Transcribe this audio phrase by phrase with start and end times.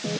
[0.00, 0.10] On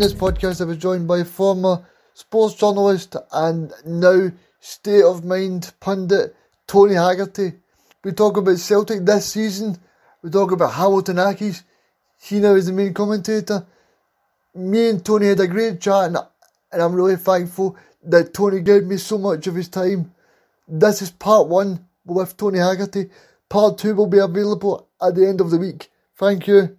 [0.00, 6.34] this podcast, I was joined by former sports journalist and now state of mind pundit
[6.66, 7.52] Tony Haggerty.
[8.02, 9.78] We talk about Celtic this season.
[10.24, 11.62] We talk about Hamilton Accies.
[12.20, 13.64] He now is the main commentator.
[14.56, 16.16] Me and Tony had a great chat, and,
[16.72, 20.14] and I'm really thankful that Tony gave me so much of his time.
[20.66, 23.10] This is part one with Tony Haggerty.
[23.48, 25.90] Part two will be available at the end of the week.
[26.16, 26.78] Thank you.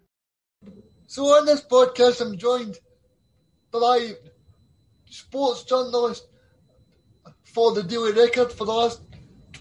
[1.06, 2.78] So on this podcast, I'm joined
[3.72, 4.14] by
[5.06, 6.28] sports journalist
[7.44, 9.02] for the Daily Record for the last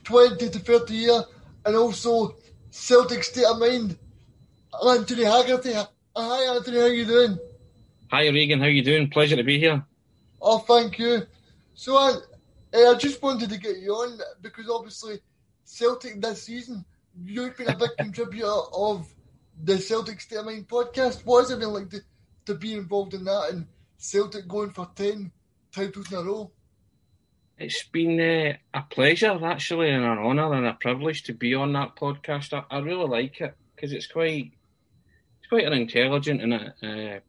[0.05, 1.25] 20 to 30 years
[1.65, 2.37] and also
[2.71, 3.99] Celtic State of Mind,
[4.89, 5.73] Anthony Haggerty.
[6.17, 7.39] Hi Anthony, how are you doing?
[8.13, 9.11] Hi Regan, how you doing?
[9.11, 9.85] Pleasure to be here.
[10.41, 11.27] Oh, thank you.
[11.75, 12.15] So I,
[12.73, 15.19] I just wanted to get you on because obviously
[15.65, 16.85] Celtic this season,
[17.25, 19.13] you've been a big contributor of
[19.61, 21.25] the Celtic State of Mind podcast.
[21.25, 22.01] What has it been like to,
[22.45, 23.67] to be involved in that and
[23.99, 25.33] Celtic going for 10
[25.75, 26.53] titles in a row?
[27.59, 31.73] It's been uh, a pleasure, actually, and an honour and a privilege to be on
[31.73, 32.53] that podcast.
[32.53, 34.53] I, I really like it because it's quite,
[35.41, 37.21] it's quite an intelligent and a, uh,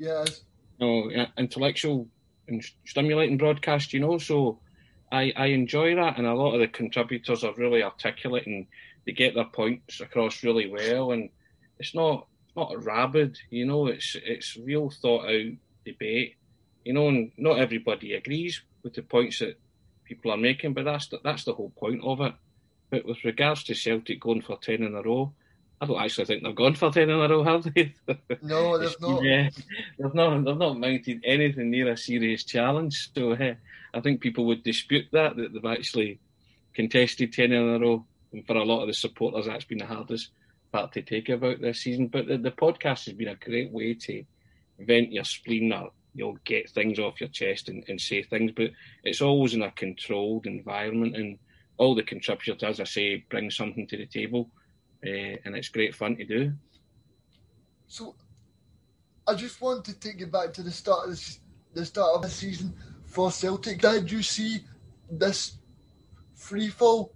[0.00, 0.40] yes,
[0.80, 2.08] you intellectual
[2.48, 3.92] and stimulating broadcast.
[3.92, 4.58] You know, so
[5.12, 8.66] I I enjoy that, and a lot of the contributors are really articulate and
[9.06, 11.30] they get their points across really well, and
[11.78, 13.38] it's not it's not rabid.
[13.50, 15.52] You know, it's it's real thought out
[15.84, 16.36] debate.
[16.84, 19.58] You know, and not everybody agrees with the points that
[20.04, 22.34] people are making, but that's the, that's the whole point of it.
[22.90, 25.32] But with regards to Celtic going for ten in a row,
[25.80, 27.94] I don't actually think they've gone for ten in a row, have they?
[28.42, 29.22] No, they've not.
[29.22, 29.48] Yeah,
[29.98, 30.44] they've not.
[30.44, 33.10] They've not mounted anything near a serious challenge.
[33.14, 33.54] So uh,
[33.94, 36.20] I think people would dispute that that they've actually
[36.74, 38.04] contested ten in a row.
[38.32, 40.30] And for a lot of the supporters, that's been the hardest
[40.70, 42.08] part to take about this season.
[42.08, 44.24] But the, the podcast has been a great way to
[44.78, 48.70] vent your spleen or you'll get things off your chest and, and say things, but
[49.04, 51.38] it's always in a controlled environment and
[51.76, 54.50] all the contributors, as I say, bring something to the table,
[55.06, 56.52] uh, and it's great fun to do.
[57.86, 58.14] So,
[59.26, 61.40] I just want to take you back to the start of this,
[61.74, 62.74] the start of the season
[63.04, 63.80] for Celtic.
[63.80, 64.64] Did you see
[65.10, 65.58] this
[66.34, 67.12] free fall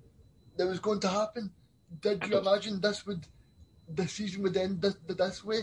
[0.56, 1.50] that was going to happen?
[2.00, 3.26] Did you imagine this would
[3.88, 5.60] the season would end this, this way?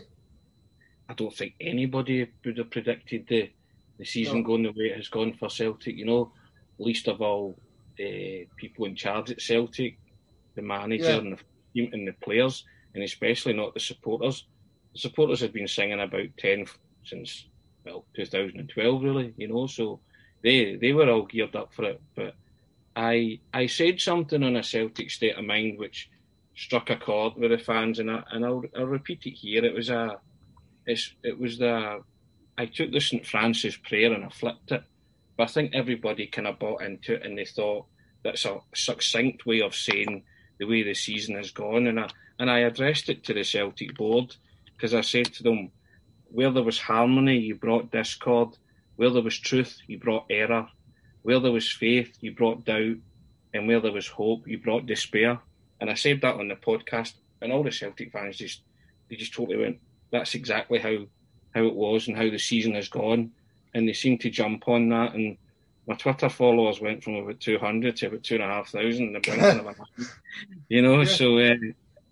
[1.09, 3.49] I don't think anybody would have predicted the
[3.97, 4.43] the season no.
[4.43, 5.95] going the way it has gone for Celtic.
[5.95, 6.31] You know,
[6.79, 7.57] least of all
[7.99, 9.97] uh, people in charge at Celtic,
[10.55, 11.17] the manager yeah.
[11.17, 11.37] and the
[11.75, 14.45] and the players, and especially not the supporters.
[14.93, 16.65] The supporters have been singing about ten
[17.03, 17.47] since
[17.85, 19.33] well 2012, really.
[19.37, 19.99] You know, so
[20.43, 22.01] they they were all geared up for it.
[22.15, 22.35] But
[22.95, 26.09] I I said something on a Celtic state of mind which
[26.55, 29.63] struck a chord with the fans, and I and I'll, I'll repeat it here.
[29.63, 30.19] It was a
[30.85, 32.01] it's it was the
[32.57, 34.83] I took the St Francis prayer and I flipped it,
[35.37, 37.85] but I think everybody kind of bought into it and they thought
[38.23, 40.23] that's a succinct way of saying
[40.61, 42.07] the way the season has gone, and I
[42.37, 44.35] and I addressed it to the Celtic board
[44.75, 45.71] because I said to them,
[46.29, 48.55] where there was harmony, you brought discord.
[48.95, 50.67] Where there was truth, you brought error.
[51.23, 52.97] Where there was faith, you brought doubt.
[53.55, 55.39] And where there was hope, you brought despair.
[55.79, 58.61] And I said that on the podcast, and all the Celtic fans just
[59.09, 59.79] they just totally went,
[60.11, 61.07] that's exactly how
[61.55, 63.31] how it was and how the season has gone.
[63.73, 65.15] And they seem to jump on that.
[65.15, 65.37] And
[65.87, 69.15] my Twitter followers went from about 200 to about two and a half thousand.
[70.69, 71.05] you know, yeah.
[71.05, 71.55] so uh,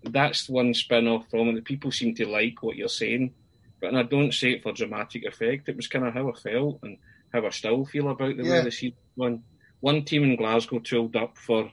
[0.03, 1.65] that's one spin off from it.
[1.65, 3.33] People seem to like what you're saying,
[3.79, 5.69] but I don't say it for dramatic effect.
[5.69, 6.97] It was kind of how I felt and
[7.31, 8.51] how I still feel about the yeah.
[8.51, 9.43] way the season won.
[9.81, 11.71] One team in Glasgow tooled up for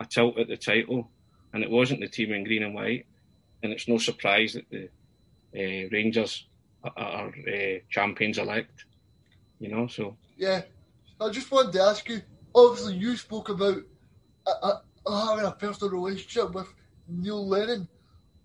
[0.00, 1.10] a tilt at the title,
[1.52, 3.06] and it wasn't the team in green and white.
[3.62, 4.88] And it's no surprise that the
[5.54, 6.46] uh, Rangers
[6.82, 8.84] are, are uh, champions elect.
[9.60, 10.62] You know, so yeah.
[11.20, 12.20] I just wanted to ask you.
[12.54, 13.78] Obviously, you spoke about
[14.46, 16.72] uh, uh, having a personal relationship with
[17.08, 17.88] Neil Lennon.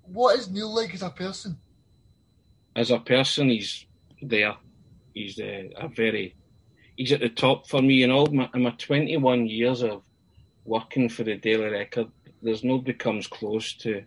[0.04, 1.58] What is Neil like as a person?
[2.76, 3.86] As a person, he's
[4.22, 4.56] there.
[5.14, 6.36] He's uh, a very.
[6.98, 10.04] He's at the top for me in all my, in my 21 years of
[10.66, 12.08] working for the Daily Record.
[12.42, 14.04] There's nobody comes close to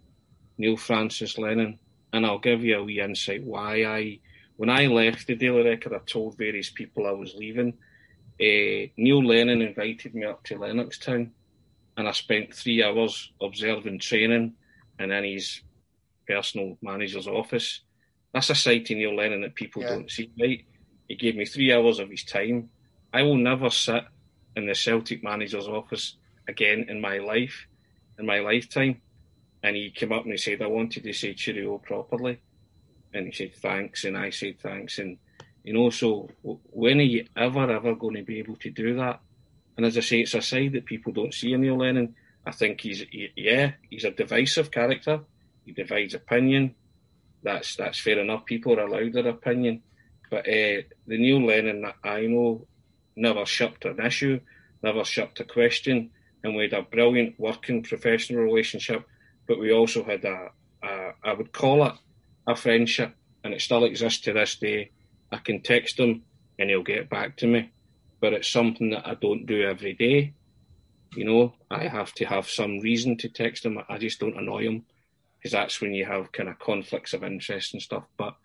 [0.58, 1.78] Neil Francis Lennon
[2.12, 4.20] and I'll give you a wee insight why I,
[4.56, 7.75] when I left the Daily Record, I told various people I was leaving.
[8.40, 11.31] Uh, Neil Lennon invited me up to Lennoxtown,
[11.96, 14.54] and I spent three hours observing training
[14.98, 15.60] and in his
[16.26, 17.81] personal manager's office.
[18.32, 19.90] That's a side to Neil Lennon that people yeah.
[19.90, 20.64] don't see, right?
[21.08, 22.70] He gave me three hours of his time.
[23.12, 24.04] I will never sit
[24.56, 26.16] in the Celtic manager's office
[26.48, 27.66] again in my life,
[28.19, 29.00] in my lifetime.
[29.62, 32.40] And he came up and he said, I wanted to say cheerio properly.
[33.12, 34.04] And he said, thanks.
[34.04, 34.98] And I said, thanks.
[34.98, 35.19] And,
[35.64, 39.20] you know, so when are you ever, ever going to be able to do that?
[39.76, 42.14] And as I say, it's a side that people don't see in Neil Lennon.
[42.46, 45.20] I think he's, he, yeah, he's a divisive character.
[45.64, 46.75] He divides opinion.
[47.43, 48.44] That's that's fair enough.
[48.44, 49.82] People are allowed their opinion.
[50.31, 52.67] But uh, the Neil Lennon that I know
[53.17, 54.40] never shirked an issue,
[54.82, 56.10] never shirked a question,
[56.43, 59.06] and we had a brilliant working professional relationship.
[59.46, 60.50] But we also had a,
[60.82, 61.94] a I would call it
[62.46, 64.90] a friendship, and it still exists to this day.
[65.34, 66.22] I can text him
[66.60, 67.72] and he'll get back to me,
[68.20, 70.32] but it's something that I don't do every day.
[71.16, 73.81] You know, I have to have some reason to text him.
[73.88, 74.84] I just don't annoy him
[75.36, 78.04] because that's when you have kind of conflicts of interest and stuff.
[78.16, 78.36] But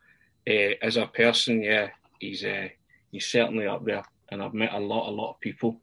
[0.49, 1.89] uh, as a person, yeah,
[2.19, 2.69] he's uh,
[3.11, 5.79] he's certainly up there, and I've met a lot, a lot of people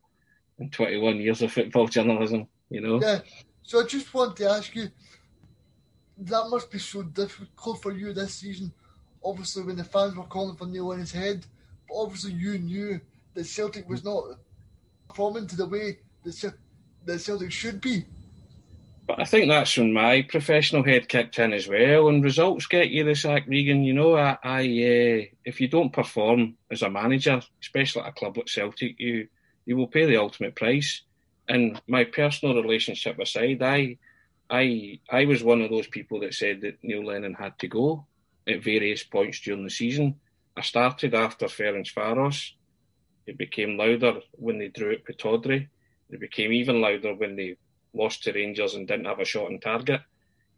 [0.59, 2.49] in 21 years of football journalism.
[2.69, 3.01] You know.
[3.01, 3.21] Yeah.
[3.63, 4.89] So I just want to ask you,
[6.19, 8.73] that must be so difficult for you this season.
[9.27, 11.45] Obviously, when the fans were calling for Neil in his head,
[11.89, 13.01] but obviously you knew
[13.35, 14.23] that Celtic was not
[15.09, 18.05] performing to the way that, Celtic should be.
[19.09, 22.09] But I think that's when my professional head kicked in as well.
[22.09, 23.83] And results get you the sack, Regan.
[23.83, 28.13] You know, I, I uh, if you don't perform as a manager, especially at a
[28.13, 29.27] club like Celtic, you
[29.65, 31.03] you will pay the ultimate price.
[31.49, 33.99] And my personal relationship aside, I
[34.51, 38.07] I I was one of those people that said that Neil Lennon had to go
[38.47, 40.17] at various points during the season.
[40.57, 42.53] I started after Ferencvaros.
[43.27, 45.69] It became louder when they drew at Pittodrie.
[46.11, 47.57] It became even louder when they
[47.93, 50.01] lost to Rangers and didn't have a shot on target.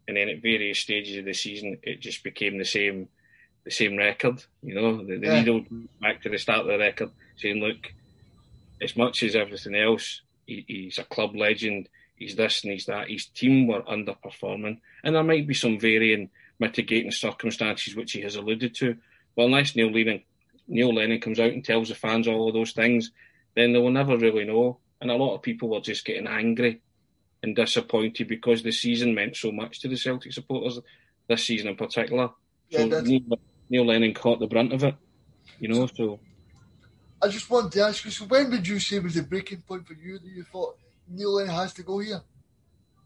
[0.07, 3.09] And then at various stages of the season, it just became the same,
[3.63, 4.43] the same record.
[4.61, 5.39] You know, the, the yeah.
[5.39, 5.65] needle
[6.01, 7.93] back to the start of the record, saying, "Look,
[8.81, 11.89] as much as everything else, he, he's a club legend.
[12.15, 13.09] He's this and he's that.
[13.09, 18.35] His team were underperforming, and there might be some varying mitigating circumstances which he has
[18.35, 18.97] alluded to.
[19.35, 20.23] Well, unless Neil Lennon,
[20.67, 23.11] Neil Lennon comes out and tells the fans all of those things,
[23.55, 24.79] then they will never really know.
[25.01, 26.81] And a lot of people were just getting angry
[27.41, 30.79] and disappointed because the season meant so much to the Celtic supporters
[31.27, 32.29] this season in particular.
[32.69, 33.21] Yeah, so Neil,
[33.69, 34.95] Neil, Lennon caught the brunt of it,
[35.59, 35.87] you know.
[35.87, 36.19] So
[37.21, 39.87] I just wanted to ask you: so when would you say was the breaking point
[39.87, 40.77] for you that you thought
[41.07, 42.21] Neil Lennon has to go here?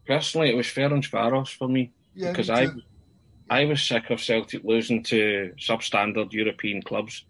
[0.06, 2.68] Personally, it was Ferencvaros for me yeah, because me I
[3.50, 7.24] I was sick of Celtic losing to substandard European clubs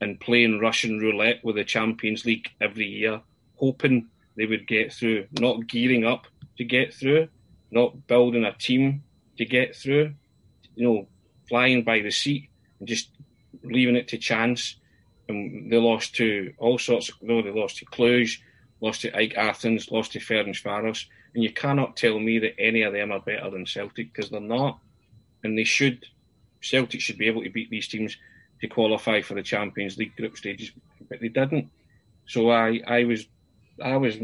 [0.00, 3.20] and playing Russian roulette with the Champions League every year,
[3.56, 6.26] hoping they would get through, not gearing up
[6.58, 7.28] to get through,
[7.70, 9.02] not building a team
[9.38, 10.12] to get through,
[10.74, 11.08] you know,
[11.48, 13.10] flying by the seat and just
[13.62, 14.76] leaving it to chance.
[15.28, 18.38] And they lost to all sorts of, no, they lost to Cluj,
[18.80, 21.06] lost to AEK Athens, lost to Ferencvaros.
[21.34, 24.40] And you cannot tell me that any of them are better than Celtic because they're
[24.40, 24.80] not.
[25.42, 26.06] And they should,
[26.60, 28.16] Celtic should be able to beat these teams
[28.60, 30.70] to qualify for the Champions League group stages,
[31.08, 31.70] but they didn't.
[32.26, 33.26] So I, I was,
[33.82, 34.16] I was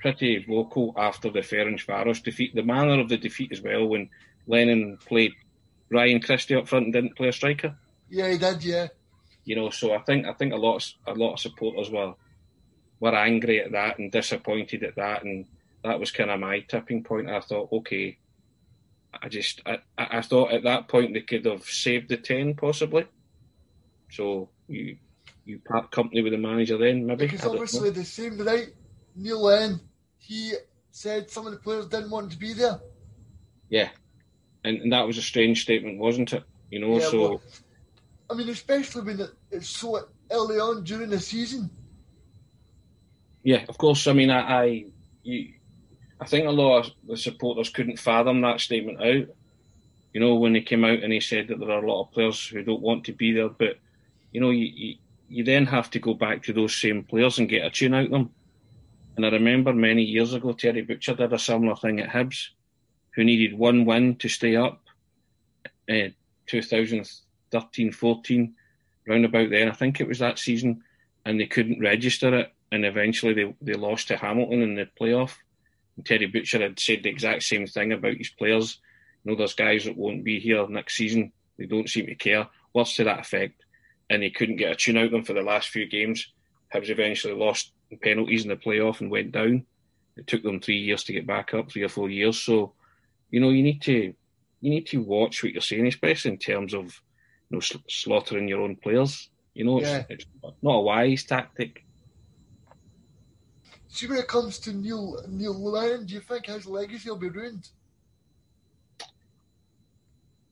[0.00, 2.54] pretty vocal after the Ferencvaros defeat.
[2.54, 4.08] The manner of the defeat as well, when
[4.46, 5.32] Lennon played
[5.90, 7.76] Ryan Christie up front and didn't play a striker.
[8.08, 8.64] Yeah, he did.
[8.64, 8.88] Yeah.
[9.44, 12.14] You know, so I think I think a lot of, a lot of supporters were
[13.00, 15.46] were angry at that and disappointed at that, and
[15.82, 17.30] that was kind of my tipping point.
[17.30, 18.18] I thought, okay,
[19.12, 23.06] I just I, I thought at that point they could have saved the ten possibly.
[24.10, 24.96] So you
[25.44, 28.68] you part company with the manager then maybe because obviously the same night
[29.16, 29.80] Neil Lennon
[30.18, 30.54] he
[30.90, 32.80] said some of the players didn't want to be there.
[33.68, 33.88] Yeah,
[34.64, 36.44] and, and that was a strange statement, wasn't it?
[36.70, 37.20] You know, yeah, so.
[37.20, 37.42] Well,
[38.30, 41.70] I mean, especially when it's so early on during the season.
[43.42, 44.06] Yeah, of course.
[44.06, 44.84] I mean, I, I,
[45.22, 45.54] you,
[46.20, 49.34] I think a lot of the supporters couldn't fathom that statement out.
[50.12, 52.12] You know, when he came out and he said that there are a lot of
[52.12, 53.78] players who don't want to be there, but
[54.32, 54.94] you know, you, you,
[55.28, 58.06] you then have to go back to those same players and get a tune out
[58.06, 58.30] of them.
[59.16, 62.48] And I remember many years ago, Terry Butcher did a similar thing at Hibs,
[63.14, 64.82] who needed one win to stay up.
[65.88, 66.08] Uh,
[66.46, 68.54] 2013 14,
[69.06, 70.82] round about then, I think it was that season,
[71.24, 72.52] and they couldn't register it.
[72.72, 75.36] And eventually they, they lost to Hamilton in the playoff.
[76.04, 78.78] Terry Butcher had said the exact same thing about his players.
[79.24, 81.32] You know, there's guys that won't be here next season.
[81.58, 82.48] They don't seem to care.
[82.74, 83.64] Words to that effect.
[84.08, 86.32] And he couldn't get a tune out of them for the last few games.
[86.74, 89.66] Hibs eventually lost penalties in the playoff and went down.
[90.16, 92.38] It took them three years to get back up, three or four years.
[92.38, 92.72] So,
[93.30, 94.14] you know, you need to
[94.62, 96.84] you need to watch what you're saying, especially in terms of
[97.50, 99.30] you know, slaughtering your own players.
[99.54, 100.04] You know, Yeah.
[100.08, 101.84] it's, it's not a wise tactic.
[103.92, 107.28] See, when it comes to Neil Neil Lennon, do you think his legacy will be
[107.28, 107.68] ruined?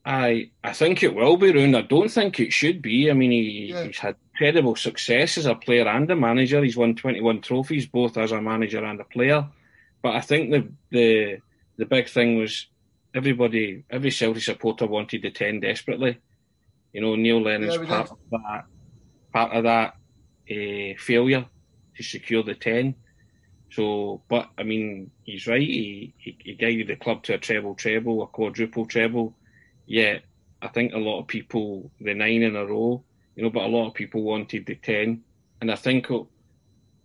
[0.05, 1.77] I I think it will be ruined.
[1.77, 3.11] I don't think it should be.
[3.11, 3.85] I mean, he, Yeah.
[3.85, 6.63] he's had incredible success as a player and a manager.
[6.65, 9.47] He's won 21 trophies, both as a manager and a player.
[10.03, 11.39] But I think the the
[11.77, 12.67] the big thing was
[13.15, 16.19] everybody, every Celtic supporter wanted the 10 desperately.
[16.93, 18.13] You know, Neil Lennon's Yeah, part did.
[18.13, 18.65] of that,
[19.33, 19.95] part of that
[20.51, 21.47] uh, failure
[21.97, 22.95] to secure the 10.
[23.71, 25.61] So, but I mean, he's right.
[25.61, 29.35] He, he, he guided the club to a treble treble, a quadruple treble.
[29.87, 30.19] Yeah,
[30.63, 33.05] I think a lot of people, the nine in a row,
[33.37, 35.23] you know, but a lot of people wanted the 10.
[35.61, 36.31] And I think it'll,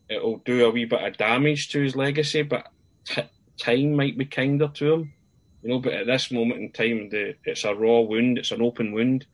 [0.10, 2.68] it'll do a wee bit of damage to his legacy, but
[3.06, 3.22] t-
[3.60, 5.14] time might be kinder to him,
[5.62, 5.80] you know.
[5.80, 9.26] But at this moment in time, the, it's a raw wound, it's an open wound,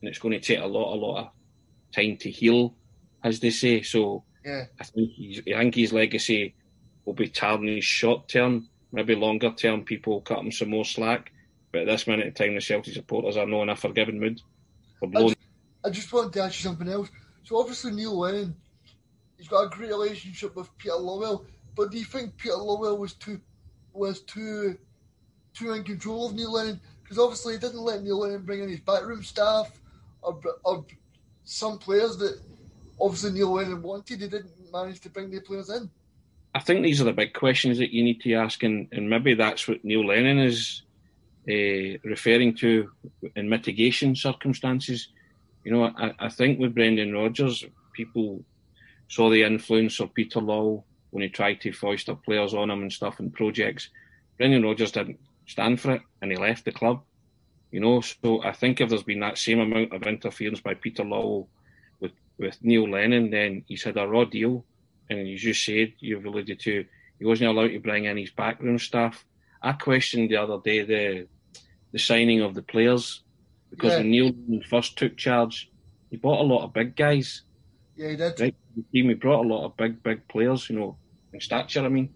[0.00, 1.28] and it's going to take a lot, a lot of
[1.94, 2.74] time to heal,
[3.22, 3.82] as they say.
[3.82, 4.64] So Yeah.
[4.80, 6.54] I think, he's, I think his legacy
[7.10, 9.84] will be tarnished short term, maybe longer term.
[9.84, 11.32] People will cut him some more slack.
[11.72, 14.40] But at this minute in time, the Celtic supporters are not in a forgiving mood.
[15.02, 15.36] I just,
[15.86, 17.08] I just wanted to ask you something else.
[17.42, 18.54] So obviously Neil Lennon,
[19.36, 23.14] he's got a great relationship with Peter Lawwell, but do you think Peter Lawwell was
[23.14, 23.40] too
[23.92, 24.78] was too
[25.52, 26.80] too in control of Neil Lennon?
[27.02, 29.72] Because obviously he didn't let Neil Lennon bring in his backroom staff
[30.22, 30.84] or, or
[31.42, 32.40] some players that
[33.00, 34.20] obviously Neil Lennon wanted.
[34.20, 35.90] He didn't manage to bring the players in.
[36.54, 39.34] I think these are the big questions that you need to ask, and, and maybe
[39.34, 40.82] that's what Neil Lennon is
[41.48, 42.90] uh, referring to
[43.36, 45.08] in mitigation circumstances.
[45.64, 48.42] You know, I, I think with Brendan Rodgers, people
[49.08, 52.82] saw the influence of Peter Lawwell when he tried to foist up players on him
[52.82, 53.90] and stuff and projects.
[54.36, 57.02] Brendan Rodgers didn't stand for it, and he left the club.
[57.70, 61.04] You know, so I think if there's been that same amount of interference by Peter
[61.04, 61.46] Lawwell
[62.00, 64.64] with with Neil Lennon, then he's had a raw deal
[65.10, 66.84] and as you said, you've alluded to,
[67.18, 69.24] he wasn't allowed to bring in his backroom staff.
[69.62, 71.28] I questioned the other day the
[71.92, 73.22] the signing of the players
[73.70, 73.98] because Yeah.
[73.98, 75.68] when Neil first took charge,
[76.10, 77.42] he bought a lot of big guys.
[77.96, 78.40] Yeah, he did.
[78.40, 80.70] Right, the team he brought a lot of big, big players.
[80.70, 80.96] You know,
[81.32, 81.84] in stature.
[81.84, 82.08] I mean,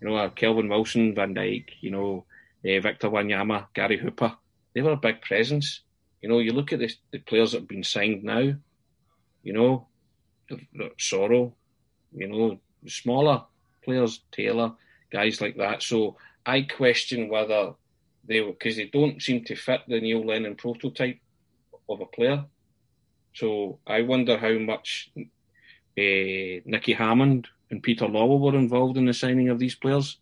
[0.00, 1.70] you know, uh, Kelvin Wilson, Van Dijk.
[1.80, 2.26] You know,
[2.64, 4.36] uh, Victor Wanyama, Gary Hooper.
[4.74, 5.80] They were a big presence.
[6.22, 8.54] You know, you look at the, the players that have been signed now.
[9.42, 9.88] You know,
[10.98, 11.54] Soro.
[12.14, 13.44] You know, smaller
[13.84, 14.72] players, Taylor,
[15.10, 15.82] guys like that.
[15.82, 17.74] So I question whether
[18.24, 21.18] they because they don't seem to fit the Neil Lennon prototype
[21.88, 22.44] of a player.
[23.34, 25.22] So I wonder how much uh,
[25.96, 30.18] Nicky Hammond and Peter Lawwell were involved in the signing of these players.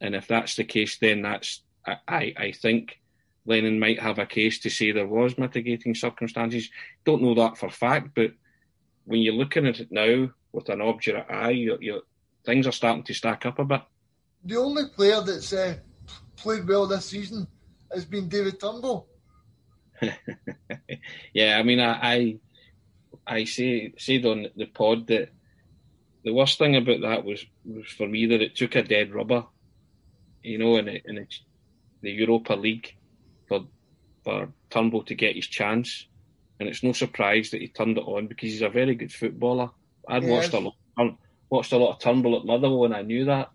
[0.00, 3.00] And if that's the case, then that's I, I, I think
[3.46, 6.70] Lennon might have a case to say there was mitigating circumstances.
[7.04, 8.32] Don't know that for fact, but
[9.04, 12.02] when you're looking at it now with an obdurate eye, you're, you're,
[12.44, 13.82] things are starting to stack up a bit.
[14.44, 15.76] The only player that's uh,
[16.36, 17.46] played well this season
[17.92, 19.06] has been David Turnbull.
[21.34, 22.38] yeah, I mean, I, I
[23.26, 25.28] I say said on the pod that
[26.24, 29.44] the worst thing about that was, was for me that it took a dead rubber,
[30.42, 31.26] you know, in, the- in the,
[32.02, 32.94] the Europa League
[33.48, 33.60] for
[34.24, 36.06] for Turnbull to get his chance,
[36.58, 39.70] and it's no surprise that he turned it on because he's a very good footballer.
[40.10, 40.74] I'd watched a lot,
[41.48, 43.50] watched a lot of Turnbull at Motherwell, and I knew that.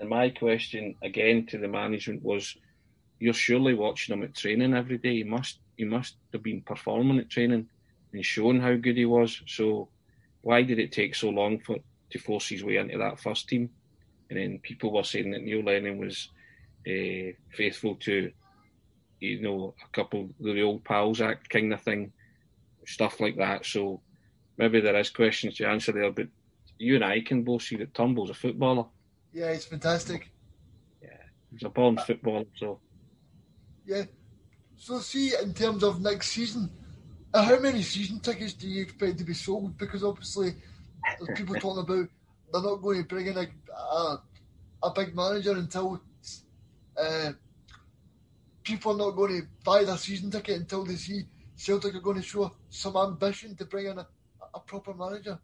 [0.00, 2.56] And my question again to the management was,
[3.18, 5.14] you're surely watching him at training every day.
[5.16, 7.68] He must he must have been performing at training
[8.12, 9.40] and showing how good he was.
[9.46, 9.88] So
[10.42, 11.76] why did it take so long for
[12.10, 13.70] to force his way into that first team?
[14.28, 16.30] And then people were saying that Neil Lennon was
[16.86, 18.32] uh, faithful to,
[19.20, 22.12] you know, a couple of the old pals act kind of thing,
[22.86, 23.64] stuff like that.
[23.64, 24.00] So
[24.62, 26.28] maybe there is questions to answer there, but
[26.78, 28.86] you and I can both see that Turnbull's a footballer.
[29.32, 30.30] Yeah, it's fantastic.
[31.02, 32.78] Yeah, he's a born footballer, so
[33.84, 34.04] Yeah.
[34.76, 36.70] So see, in terms of next season,
[37.34, 39.76] uh, how many season tickets do you expect to be sold?
[39.78, 40.54] Because obviously,
[41.18, 42.08] there's people talking about
[42.52, 44.22] they're not going to bring in a a,
[44.84, 46.00] a big manager until
[46.96, 47.32] uh,
[48.62, 51.22] people are not going to buy their season ticket until they see
[51.56, 54.06] Celtic are going to show some ambition to bring in a,
[54.54, 55.38] a proper manager.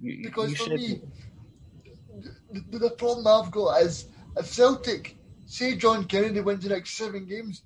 [0.00, 1.02] you, Because you for me,
[2.52, 5.16] the, the problem I've got is if Celtic,
[5.46, 7.62] say John Kennedy wins the next seven games,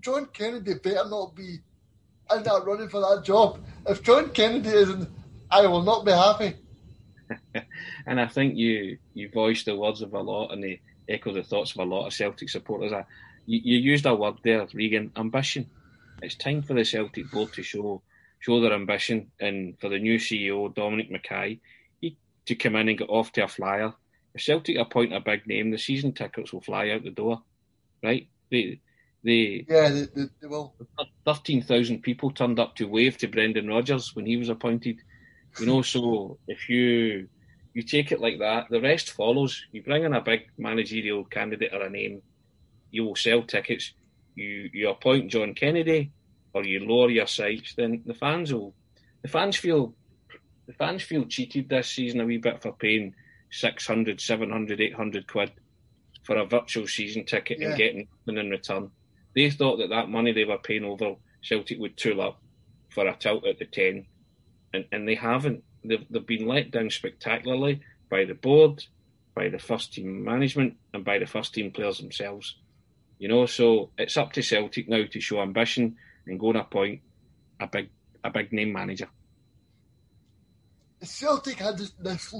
[0.00, 1.58] John Kennedy better not be
[2.34, 3.60] in that running for that job.
[3.86, 5.08] If John Kennedy isn't,
[5.50, 6.56] I will not be happy.
[8.06, 11.42] and I think you you voiced the words of a lot and they echo the
[11.42, 12.92] thoughts of a lot of Celtic supporters.
[12.92, 13.04] I,
[13.46, 15.70] you, you used a word there, Regan, ambition.
[16.22, 18.02] it's time for the Celtic board to show
[18.42, 21.60] show their ambition, and for the new CEO Dominic McKay
[22.00, 23.94] he, to come in and get off to a flyer.
[24.34, 27.42] If Celtic appoint a big name, the season tickets will fly out the door,
[28.02, 28.28] right?
[28.50, 28.80] They,
[29.22, 30.74] they yeah, they, they, they will.
[31.24, 34.98] Thirteen thousand people turned up to wave to Brendan Rodgers when he was appointed.
[35.60, 37.28] You know, so if you
[37.74, 39.64] you take it like that, the rest follows.
[39.70, 42.22] You bring in a big managerial candidate or a name,
[42.90, 43.92] you will sell tickets.
[44.34, 46.10] You you appoint John Kennedy,
[46.54, 48.74] or you lower your sights, then the fans will.
[49.22, 49.94] The fans feel
[50.66, 53.14] the fans feel cheated this season a wee bit for paying
[53.50, 55.52] 600, 700, 800 quid
[56.22, 57.68] for a virtual season ticket yeah.
[57.68, 58.90] and getting nothing in return.
[59.34, 62.40] They thought that that money they were paying over Celtic would tool up
[62.90, 64.06] for a tilt at the 10,
[64.72, 65.64] and, and they haven't.
[65.84, 67.80] They've, they've been let down spectacularly
[68.10, 68.84] by the board,
[69.34, 72.56] by the first team management, and by the first team players themselves.
[73.18, 77.00] You know, so it's up to Celtic now to show ambition and go and appoint
[77.60, 77.90] a big
[78.24, 79.08] a big name manager.
[81.02, 82.34] Celtic had this, this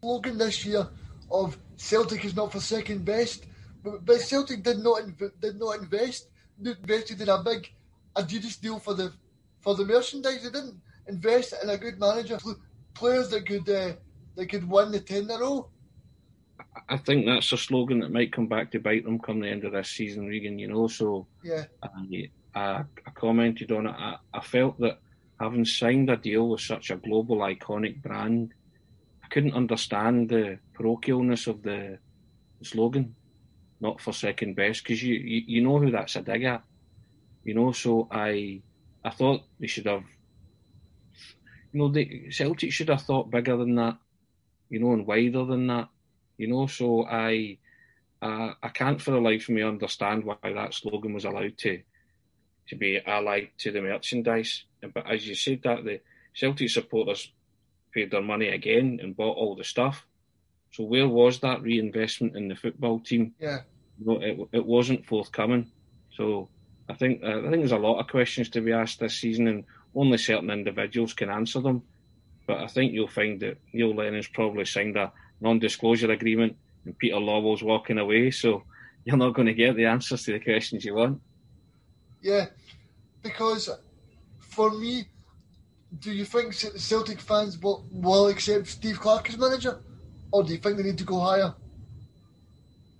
[0.00, 0.88] slogan this year
[1.30, 3.44] of Celtic is not for second best,
[3.84, 5.02] but, but Celtic did not
[5.40, 6.28] did not invest.
[6.64, 7.70] Invested in a big
[8.16, 9.12] Adidas deal for the
[9.60, 10.42] for the merchandise.
[10.42, 12.38] They didn't invest in a good manager,
[12.94, 13.92] players that could uh,
[14.36, 15.68] that could win the ten in a row.
[16.88, 19.64] I think that's a slogan that might come back to bite them come the end
[19.64, 20.58] of this season, Regan.
[20.58, 21.88] You know, so yeah, I,
[22.54, 23.94] I, I commented on it.
[23.96, 24.98] I, I felt that
[25.40, 28.54] having signed a deal with such a global iconic brand,
[29.22, 31.98] I couldn't understand the parochialness of the
[32.62, 33.14] slogan,
[33.80, 36.62] not for second best, because you, you, you know who that's a dig at,
[37.44, 37.72] you know.
[37.72, 38.62] So I
[39.04, 40.04] I thought they should have,
[41.72, 43.98] you know, the Celtic should have thought bigger than that,
[44.70, 45.88] you know, and wider than that,
[46.38, 46.66] you know.
[46.66, 47.58] So I
[48.22, 51.82] uh, I can't for the life of me understand why that slogan was allowed to
[52.68, 54.64] to be allied to the merchandise.
[54.92, 56.00] But as you said, that the
[56.34, 57.32] Celtic supporters
[57.92, 60.04] paid their money again and bought all the stuff.
[60.72, 63.34] So where was that reinvestment in the football team?
[63.38, 63.60] Yeah,
[63.98, 65.70] no, it it wasn't forthcoming.
[66.16, 66.48] So
[66.88, 69.48] I think uh, I think there's a lot of questions to be asked this season,
[69.48, 71.82] and only certain individuals can answer them.
[72.46, 77.16] But I think you'll find that Neil Lennon's probably signed a non-disclosure agreement, and Peter
[77.16, 78.30] Lawwell's walking away.
[78.30, 78.62] So
[79.04, 81.20] you're not going to get the answers to the questions you want.
[82.22, 82.46] Yeah,
[83.22, 83.70] because
[84.40, 85.08] for me,
[86.00, 89.80] do you think Celtic fans will, will accept Steve Clarke as manager,
[90.32, 91.54] or do you think they need to go higher?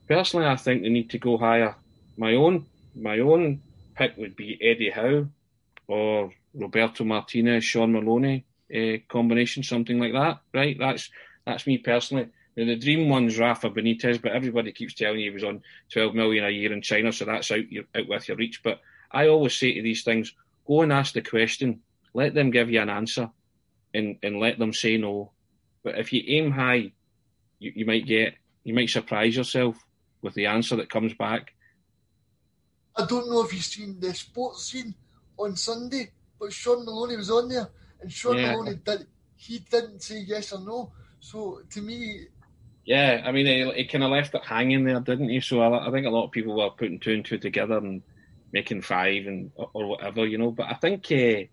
[0.09, 1.75] Personally, I think they need to go higher.
[2.17, 3.61] My own my own
[3.95, 5.27] pick would be Eddie Howe
[5.89, 8.45] or Roberto Martinez, Shaun Maloney
[8.75, 10.39] uh, combination, something like that.
[10.55, 10.77] Right?
[10.79, 11.11] That's
[11.47, 12.29] that's me personally.
[12.57, 16.15] Now, the dream one's Rafa Benitez, but everybody keeps telling you he was on 12
[16.15, 18.63] million a year in China, so that's out, out with your reach.
[18.63, 18.81] But
[19.13, 20.35] I always say to these things,
[20.67, 21.81] go and ask the question,
[22.15, 23.31] let them give you an answer,
[23.95, 25.33] and, and let them say no.
[25.85, 26.93] But if you aim high,
[27.59, 29.77] you, you might get, you might surprise yourself
[30.23, 31.55] with the answer that comes back.
[32.97, 34.95] I don't know if you've seen the sports scene
[35.39, 37.69] on Sunday, but Shaun Maloney was on there,
[38.01, 38.53] and Sean yeah.
[38.53, 39.07] Maloney did
[39.37, 40.93] he didn't say yes or no.
[41.21, 42.27] So to me,
[42.85, 45.41] yeah, I mean, he kind of left it hanging there, didn't he?
[45.41, 48.01] So I, I, think a lot of people were putting two and two together and
[48.53, 50.53] making five and or whatever, you know.
[50.53, 51.49] But I think uh,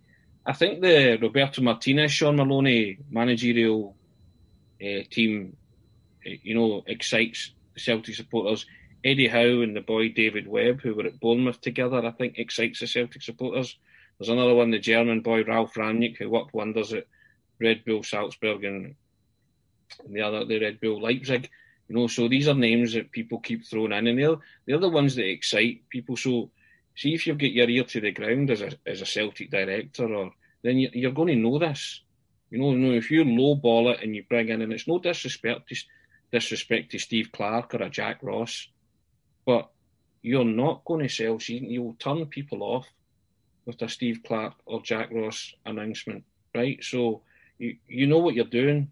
[0.46, 3.96] I think the Roberto Martinez, Shaun Maloney managerial
[4.80, 5.58] uh, team,
[6.26, 8.66] uh, you know, excites Celtic supporters.
[9.04, 12.80] Eddie Howe and the boy David Webb, who were at Bournemouth together, I think excites
[12.80, 13.78] the Celtic supporters.
[14.18, 17.08] There's another one, the German boy Ralf Rangnick, who worked wonders at
[17.60, 18.96] Red Bull Salzburg and
[20.08, 21.50] the other, the Red Bull Leipzig.
[21.88, 24.90] You know, so these are names that people keep throwing in, and they're they're the
[24.90, 26.16] ones that excite people.
[26.16, 26.50] So,
[26.96, 30.14] see if you've got your ear to the ground as a as a Celtic director,
[30.14, 30.32] or
[30.64, 32.02] then you, are going to know this.
[32.50, 35.00] You know, you know, if you lowball it and you bring in, and it's no
[35.00, 35.76] disrespect to
[36.32, 38.68] disrespect to Steve Clarke or a Jack Ross
[39.46, 39.70] but
[40.22, 41.70] you're not going to sell season.
[41.70, 42.88] You'll turn people off
[43.66, 46.24] with a Steve Clarke or Jack Ross announcement,
[46.56, 46.82] right?
[46.84, 47.22] So
[47.58, 48.92] you you know what you're doing.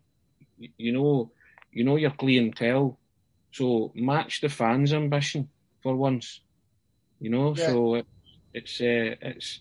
[0.77, 1.31] You know
[1.71, 2.97] you know your clientele.
[3.51, 5.49] So match the fans' ambition
[5.83, 6.41] for once.
[7.19, 7.67] You know, yeah.
[7.67, 8.07] so it,
[8.53, 9.59] it's uh, it's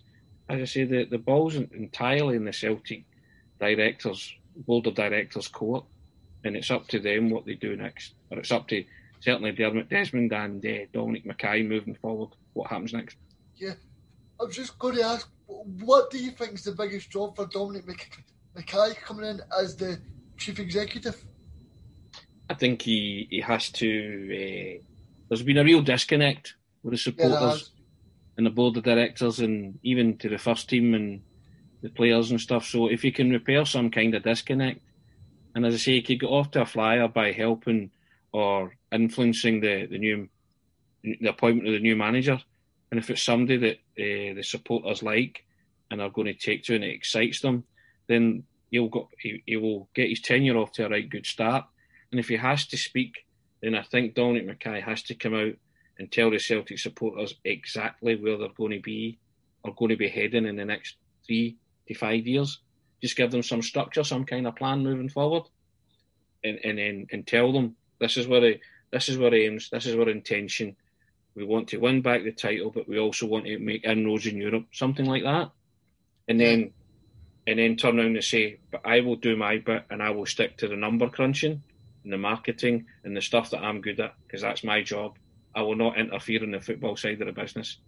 [0.49, 3.05] as I say the the ball's entirely in the Celtic
[3.59, 5.85] directors board of directors court,
[6.45, 8.85] and it's up to them what they do next, or it's up to
[9.21, 12.31] certainly Dermot Desmond and uh, Dominic McKay moving forward.
[12.55, 13.17] What happens next?
[13.57, 13.75] Yeah,
[14.41, 17.47] I was just going to ask, what do you think is the biggest job for
[17.47, 17.85] Dominic
[18.57, 20.01] McKay coming in as the
[20.41, 21.23] chief executive?
[22.49, 24.79] I think he, he has to.
[24.81, 24.83] Uh,
[25.29, 27.83] there's been a real disconnect with the supporters, yeah,
[28.37, 31.23] and the board of directors and even to the first team and
[31.83, 32.65] the players and stuff.
[32.65, 34.81] So if you can repair some kind of disconnect,
[35.55, 37.91] and as I say, you could get off to a flyer by helping
[38.33, 40.29] or influencing the, the new
[41.03, 42.39] the appointment of the new manager.
[42.91, 45.45] And if it's somebody that uh, the supporters like
[45.91, 47.65] and are going to take to and it excites them,
[48.09, 51.65] then he'll he, he will get his tenure off to a right good start.
[52.11, 53.27] And if he has to speak,
[53.63, 55.55] then I think Dominic McKay has to come out
[55.99, 59.19] and tell the Celtic supporters exactly where they're going to be
[59.63, 61.57] or going to be heading in the next three
[61.87, 62.61] to five years.
[63.03, 65.45] Just give them some structure, some kind of plan moving forward,
[66.45, 69.87] and and and, and tell them this is where the this is where aims, this
[69.87, 70.77] is where intention.
[71.35, 74.37] We want to win back the title, but we also want to make inroads in
[74.37, 75.51] Europe, something like that.
[76.27, 76.73] And then
[77.47, 80.27] and then turn around and say, But I will do my bit and I will
[80.27, 81.63] stick to the number crunching
[82.05, 85.17] and the marketing and the stuff that I'm good at, because that's my job.
[85.55, 87.79] I will not interfere in the football side of the business.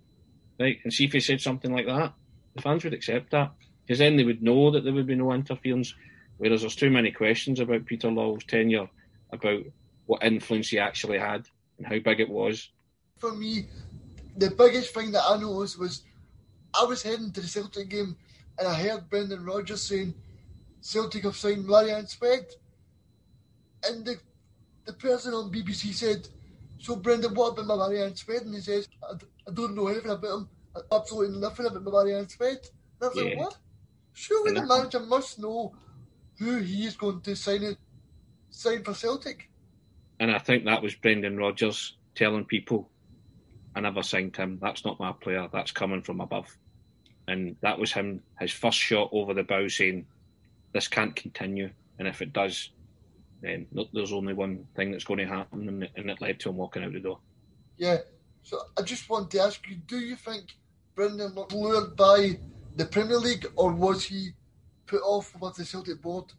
[0.58, 0.78] Right?
[0.84, 2.12] And see if he said something like that,
[2.54, 3.52] the fans would accept that.
[3.86, 5.94] Because then they would know that there would be no interference.
[6.38, 8.88] Whereas there's too many questions about Peter Lawwell's tenure,
[9.32, 9.62] about
[10.06, 11.46] what influence he actually had
[11.78, 12.70] and how big it was.
[13.18, 13.66] For me,
[14.36, 16.02] the biggest thing that I noticed was
[16.78, 18.16] I was heading to the Celtic game
[18.58, 20.14] and I heard Brendan Rodgers saying
[20.80, 22.52] Celtic have signed Marian Shved.
[23.84, 24.16] And the,
[24.84, 26.28] the person on BBC said,
[26.78, 28.42] So, Brendan, what about my Marian Shved?
[28.42, 29.14] And he says, I,
[29.48, 30.48] I don't know anything about him.
[30.92, 32.70] Absolutely nothing about my Marian Shved.
[33.00, 33.22] And I was yeah.
[33.24, 33.56] like, What?
[34.12, 35.74] Surely the manager must know
[36.38, 37.78] who he is going to sign, it,
[38.50, 39.48] sign for Celtic.
[40.20, 42.90] And I think that was Brendan Rodgers telling people,
[43.74, 44.58] I never signed him.
[44.60, 45.48] That's not my player.
[45.50, 46.56] That's coming from above.
[47.28, 50.06] And that was him, his first shot over the bow saying,
[50.72, 51.70] this can't continue.
[51.98, 52.70] And if it does,
[53.42, 55.88] then there's only one thing that's going to happen.
[55.96, 57.18] And it led to him walking out the door.
[57.76, 57.98] Yeah.
[58.42, 60.56] So I just want to ask you, do you think
[60.94, 62.38] Brendan was lured by
[62.76, 64.30] the Premier League or was he
[64.87, 66.32] put off with the Celtic board?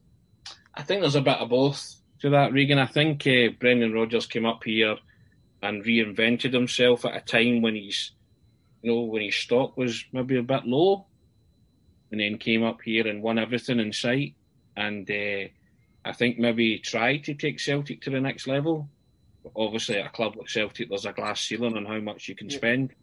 [0.75, 2.79] I think there's a bit of both to that, Regan.
[2.79, 4.95] I think uh, Brendan Rodgers came up here
[5.61, 8.11] and reinvented himself at a time when he's,
[8.83, 11.07] you know, when his stock was maybe a bit low,
[12.11, 14.35] and then came up here and won everything in sight.
[14.77, 15.47] And uh,
[16.05, 18.87] I think maybe tried to take Celtic to the next level.
[19.41, 22.35] But obviously, at a club like Celtic, there's a glass ceiling on how much you
[22.35, 22.57] can yeah.
[22.57, 22.93] spend,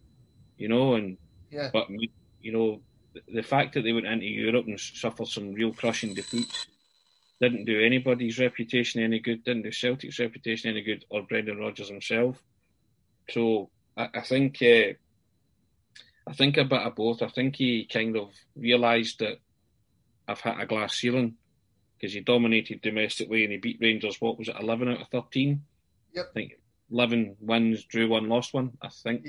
[0.57, 0.95] you know.
[0.95, 1.17] And
[1.49, 1.71] yeah.
[1.73, 1.87] but
[2.41, 2.81] you know,
[3.27, 6.67] the fact that they went into Europe and suffered some real crushing defeats
[7.41, 11.89] didn't do anybody's reputation any good, didn't do Celtic's reputation any good, or Brendan Rodgers
[11.89, 12.41] himself.
[13.31, 14.93] So I, I think uh,
[16.27, 17.21] I think a bit of both.
[17.21, 19.39] I think he kind of realised that
[20.27, 21.35] I've hit a glass ceiling
[21.97, 24.19] because he dominated domestically and he beat Rangers.
[24.19, 25.63] What was it, eleven out of thirteen?
[26.13, 26.27] Yep.
[26.29, 26.53] I think
[26.91, 28.77] eleven wins, drew one, lost one.
[28.81, 29.27] I think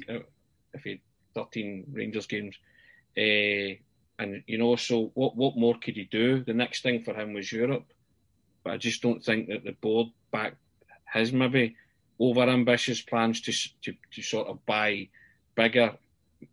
[0.74, 1.00] if he
[1.34, 2.56] thirteen Rangers games.
[3.16, 3.76] Uh,
[4.18, 5.36] and you know, so what?
[5.36, 6.44] What more could he do?
[6.44, 7.86] The next thing for him was Europe
[8.62, 10.54] but I just don't think that the board back
[11.12, 11.76] his maybe
[12.18, 13.52] over ambitious plans to,
[13.82, 15.08] to to sort of buy
[15.54, 15.92] bigger,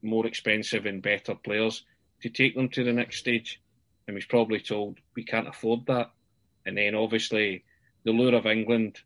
[0.01, 1.83] more expensive and better players
[2.21, 3.61] to take them to the next stage.
[4.07, 6.11] And he's probably told we can't afford that.
[6.65, 7.63] And then obviously
[8.03, 8.99] the lure of England,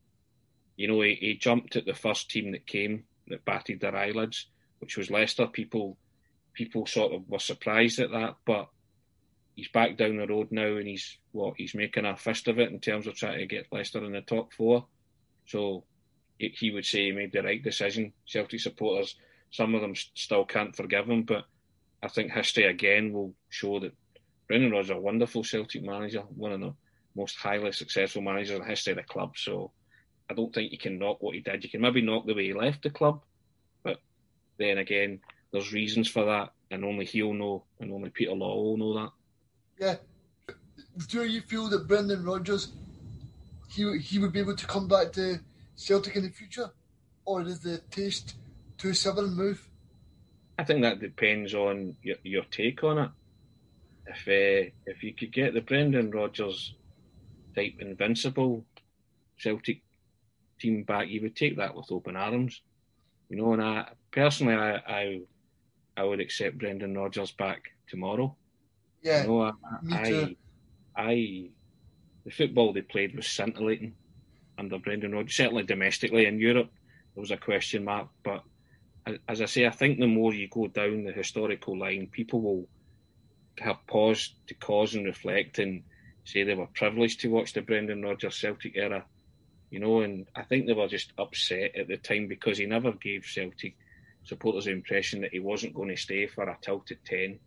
[0.76, 4.48] you know, he, he jumped at the first team that came that batted their eyelids,
[4.80, 5.48] which was Leicester.
[5.48, 5.98] People
[6.54, 8.70] people sort of were surprised at that, but
[9.56, 12.72] he's back down the road now and he's what he's making a fist of it
[12.72, 14.86] in terms of trying to get Leicester in the top four.
[15.46, 15.84] So
[16.38, 18.14] he would say he made the right decision.
[18.26, 19.16] Celtic supporters,
[19.54, 21.46] some of them still can't forgive him, but
[22.02, 23.94] I think history again will show that
[24.48, 26.74] Brendan Rodgers a wonderful Celtic manager, one of the
[27.16, 29.38] most highly successful managers in the history of the club.
[29.38, 29.72] So
[30.28, 31.64] I don't think you can knock what he did.
[31.64, 33.22] You can maybe knock the way he left the club,
[33.84, 33.98] but
[34.58, 35.20] then again,
[35.52, 39.12] there's reasons for that, and only he'll know, and only Peter Law will know that.
[39.80, 40.56] Yeah.
[41.10, 42.74] Do you feel that Brendan Rodgers
[43.70, 45.40] he he would be able to come back to
[45.76, 46.72] Celtic in the future,
[47.26, 48.36] or is the taste
[48.84, 49.70] too southern move?
[50.60, 53.10] I think that depends on your, your take on it.
[54.06, 56.76] If uh, if you could get the Brendan Rodgers
[57.56, 58.66] type invincible
[59.38, 59.82] Celtic
[60.60, 62.62] team back, you would take that with open arms.
[63.30, 65.22] You know, and I personally, I I,
[65.96, 68.36] I would accept Brendan Rodgers back tomorrow.
[69.02, 70.36] Yeah, you know, I, me too.
[70.96, 71.50] I, I,
[72.26, 73.94] the football they played was scintillating
[74.58, 75.38] under Brendan Rodgers.
[75.38, 76.70] Certainly domestically in Europe,
[77.16, 78.10] there was a question mark.
[78.24, 78.44] But
[79.28, 82.68] as I say, I think the more you go down the historical line, people will
[83.60, 85.84] have paused to cause and reflect and
[86.26, 89.06] say they were privileged to watch the Brendan Rodgers Celtic era.
[89.70, 92.92] You know, and I think they were just upset at the time because he never
[92.92, 93.76] gave Celtic
[94.24, 97.40] supporters the impression that he wasn't going to stay for a tilted 10,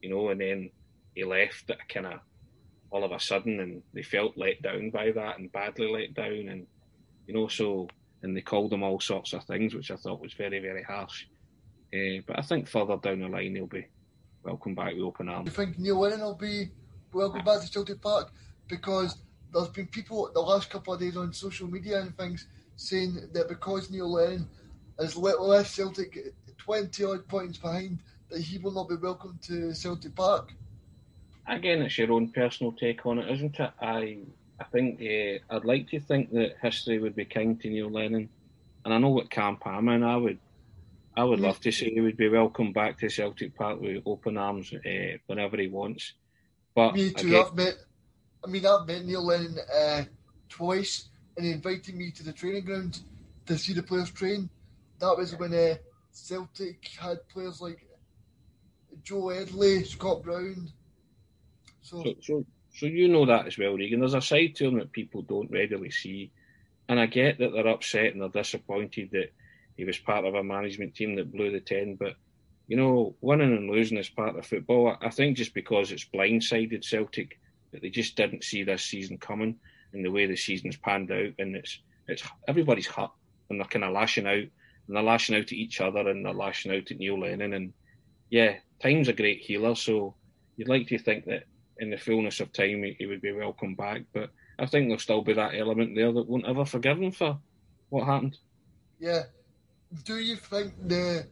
[0.00, 0.70] you know, and then
[1.14, 2.20] he left at kind of
[2.90, 6.48] all of a sudden and they felt let down by that and badly let down
[6.48, 6.66] and,
[7.26, 7.88] you know, so,
[8.22, 11.26] and they called him all sorts of things, which I thought was very, very harsh.
[11.92, 13.86] Uh, but I think further down the line he'll be
[14.44, 15.46] welcome back with open arms.
[15.46, 16.70] Do you think Neil Lennon will be
[17.12, 18.30] welcome back to Celtic Park?
[18.68, 19.16] Because
[19.52, 23.48] there's been people the last couple of days on social media and things saying that
[23.48, 24.48] because Neil Lennon
[24.98, 30.14] is less Celtic 20 odd points behind, that he will not be welcome to Celtic
[30.14, 30.52] Park.
[31.48, 33.70] Again, it's your own personal take on it, isn't it?
[33.80, 34.18] I
[34.60, 38.28] I think uh, I'd like to think that history would be kind to Neil Lennon,
[38.84, 40.02] and I know what camp I'm in.
[40.02, 40.38] I would
[41.16, 44.36] I would love to see he would be welcome back to Celtic Park with open
[44.36, 46.12] arms uh, whenever he wants.
[46.74, 47.28] But me too.
[47.28, 47.74] Again, I've met.
[48.44, 50.04] I mean, I've met Neil Lennon uh,
[50.48, 53.00] twice, and he invited me to the training ground
[53.46, 54.50] to see the players train.
[54.98, 55.76] That was when uh,
[56.12, 57.86] Celtic had players like
[59.02, 60.70] Joe Ledley, Scott Brown.
[61.82, 62.44] So, so, so,
[62.80, 64.00] so you know that as well, Regan.
[64.00, 66.30] There's a side to him that people don't readily see,
[66.88, 69.34] and I get that they're upset and they're disappointed that
[69.76, 71.96] he was part of a management team that blew the 10.
[71.96, 72.14] But,
[72.68, 74.96] you know, winning and losing is part of football.
[74.98, 77.38] I think just because it's blindsided Celtic,
[77.72, 79.56] that they just didn't see this season coming
[79.92, 81.34] and the way the season's panned out.
[81.38, 83.10] And it's, it's everybody's hurt
[83.50, 86.32] and they're kind of lashing out and they're lashing out at each other and they're
[86.32, 87.52] lashing out at Neil Lennon.
[87.52, 87.74] And
[88.30, 89.74] yeah, time's a great healer.
[89.74, 90.14] So
[90.56, 91.44] you'd like to think that
[91.80, 94.02] in the fullness of time he, he would be welcome back.
[94.12, 97.38] But I think there'll still be that element there that won't ever forgive him for
[97.88, 98.36] what happened.
[98.98, 99.22] Yeah,
[100.04, 101.26] do you think the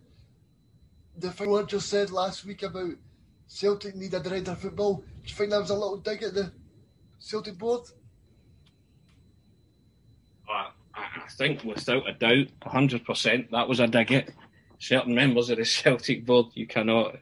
[1.16, 2.92] the thing what just said last week about
[3.46, 4.96] Celtic need a director of football?
[4.96, 6.52] Do you think that was a little dig at the
[7.18, 7.82] Celtic board?
[10.48, 14.30] I, I think without a doubt, hundred percent, that was a dig at
[14.78, 16.46] certain members of the Celtic board.
[16.54, 17.16] You cannot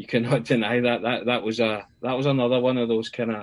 [0.00, 1.02] you cannot deny that.
[1.02, 3.42] That that was a that was another one of those kind of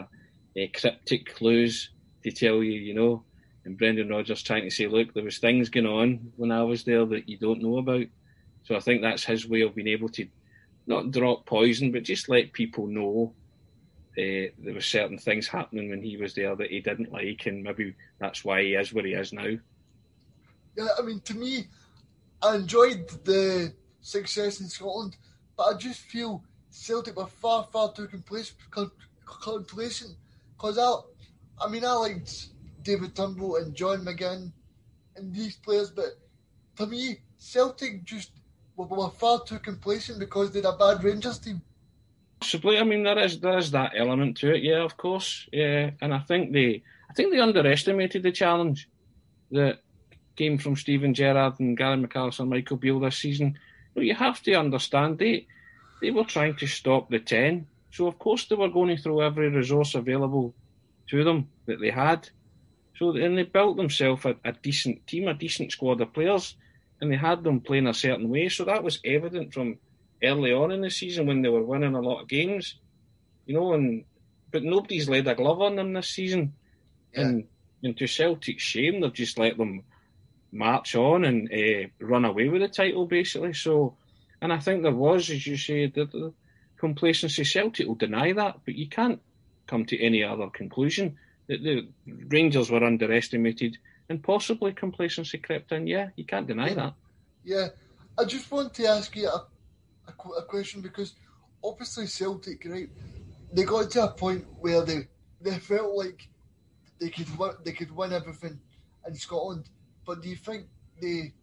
[0.59, 1.91] uh, cryptic clues
[2.23, 3.23] to tell you, you know,
[3.63, 6.83] and Brendan Rodgers trying to say, look, there was things going on when I was
[6.83, 8.07] there that you don't know about.
[8.63, 10.27] So I think that's his way of being able to
[10.87, 13.35] not drop poison, but just let people know
[14.17, 17.61] uh, there were certain things happening when he was there that he didn't like, and
[17.61, 19.55] maybe that's why he is where he is now.
[20.75, 21.67] Yeah, I mean, to me,
[22.41, 25.17] I enjoyed the success in Scotland,
[25.57, 28.57] but I just feel Celtic were far, far too complacent.
[30.55, 32.49] Because I, I mean, I liked
[32.83, 34.51] David Turnbull and John McGinn
[35.15, 36.19] and these players, but
[36.77, 38.31] to me, Celtic just
[38.75, 41.61] were, were far too complacent because they had a bad Rangers team.
[42.39, 45.89] Possibly, I mean there is there is that element to it, yeah, of course, yeah,
[46.01, 48.87] and I think they I think they underestimated the challenge
[49.51, 49.79] that
[50.35, 53.57] came from Steven Gerrard and Gary McAllister and Michael Beale this season.
[53.97, 55.47] But you have to understand they
[56.01, 59.21] they were trying to stop the ten, so of course they were going to throw
[59.21, 60.53] every resource available
[61.09, 62.29] to them that they had.
[62.97, 66.55] So and they built themselves a, a, decent team, a decent squad of players,
[67.01, 68.49] and they had them playing a certain way.
[68.49, 69.79] So that was evident from
[70.23, 72.75] early on in the season when they were winning a lot of games,
[73.47, 73.73] you know.
[73.73, 74.05] And
[74.51, 76.53] but nobody's laid a glove on them this season,
[77.13, 77.21] yeah.
[77.21, 77.47] and
[77.81, 79.81] and to Celtic's shame, they've just let them
[80.51, 83.53] march on and uh, run away with the title basically.
[83.53, 83.95] So,
[84.41, 86.33] and I think there was, as you say, the, the
[86.77, 87.43] complacency.
[87.43, 89.21] Celtic will deny that, but you can't
[89.67, 91.87] come to any other conclusion that the
[92.29, 93.77] Rangers were underestimated
[94.09, 95.87] and possibly complacency crept in.
[95.87, 96.93] Yeah, you can't deny that.
[97.43, 97.67] Yeah,
[98.17, 99.45] I just want to ask you a,
[100.07, 101.13] a, a question because
[101.63, 102.89] obviously Celtic, right?
[103.51, 105.07] They got to a point where they
[105.41, 106.27] they felt like
[106.99, 108.59] they could win, they could win everything
[109.07, 109.69] in Scotland,
[110.07, 110.65] but do you think
[111.01, 111.33] they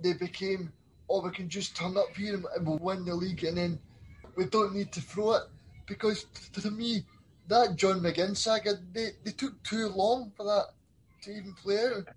[0.00, 0.72] they became,
[1.10, 3.78] oh, we can just turn up here and we'll win the league, and then
[4.36, 5.42] we don't need to throw it?
[5.86, 7.04] Because to me,
[7.48, 10.66] that John McGinn saga, they, they took too long for that
[11.22, 12.08] to even play out.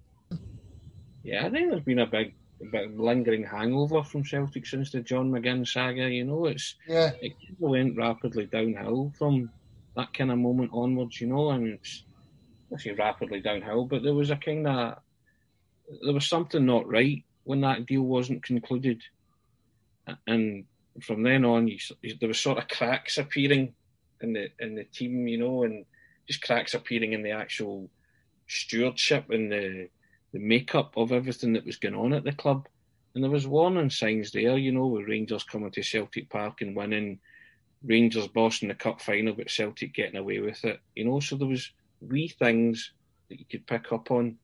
[1.23, 5.01] Yeah, I think there's been a big, a bit lingering hangover from Celtic since the
[5.01, 6.07] John McGinn saga.
[6.07, 9.49] You know, it's yeah, it went rapidly downhill from
[9.95, 11.19] that kind of moment onwards.
[11.19, 12.03] You know, and it's
[12.73, 14.97] I say rapidly downhill, but there was a kind of
[16.03, 19.01] there was something not right when that deal wasn't concluded,
[20.27, 20.65] and
[21.01, 21.77] from then on, you,
[22.19, 23.73] there was sort of cracks appearing
[24.21, 25.85] in the in the team, you know, and
[26.27, 27.89] just cracks appearing in the actual
[28.47, 29.89] stewardship and the
[30.33, 32.67] the makeup of everything that was going on at the club.
[33.13, 36.75] And there was warning signs there, you know, with Rangers coming to Celtic Park and
[36.75, 37.19] winning,
[37.83, 40.79] Rangers bossing the cup final, but Celtic getting away with it.
[40.95, 42.93] You know, so there was wee things
[43.29, 44.37] that you could pick up on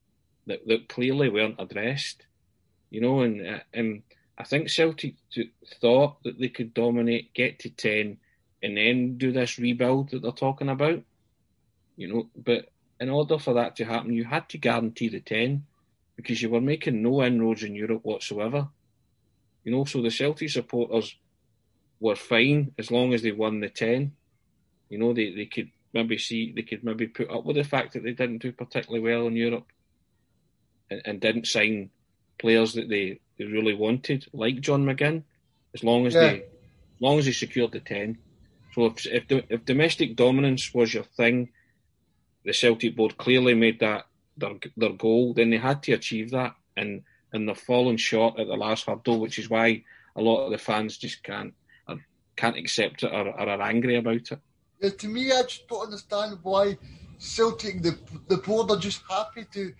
[0.47, 2.25] that, that clearly weren't addressed.
[2.89, 4.03] You know, and and
[4.37, 5.15] I think Celtic
[5.81, 8.17] thought that they could dominate, get to 10,
[8.63, 11.03] and then do this rebuild that they're talking about.
[11.95, 15.65] You know, but in order for that to happen, you had to guarantee the 10
[16.15, 18.69] because you were making no inroads in Europe whatsoever.
[19.63, 21.15] You know, so the Celtic supporters
[21.99, 24.13] were fine as long as they won the 10.
[24.89, 27.93] You know, they, they could maybe see, they could maybe put up with the fact
[27.93, 29.65] that they didn't do particularly well in Europe
[30.89, 31.89] and, and didn't sign
[32.39, 35.23] players that they, they really wanted, like John McGinn,
[35.73, 36.21] as long as yeah.
[36.21, 38.17] they as long as they secured the 10.
[38.73, 41.49] So if, if, if domestic dominance was your thing,
[42.43, 45.33] the Celtic board clearly made that their their goal.
[45.33, 49.19] Then they had to achieve that, and and they're falling short at the last hurdle,
[49.19, 49.83] which is why
[50.15, 51.53] a lot of the fans just can't
[52.35, 54.39] can't accept it or, or are angry about it.
[54.79, 56.77] Yeah, to me, I just don't understand why
[57.17, 57.97] Celtic the
[58.27, 59.73] the board are just happy to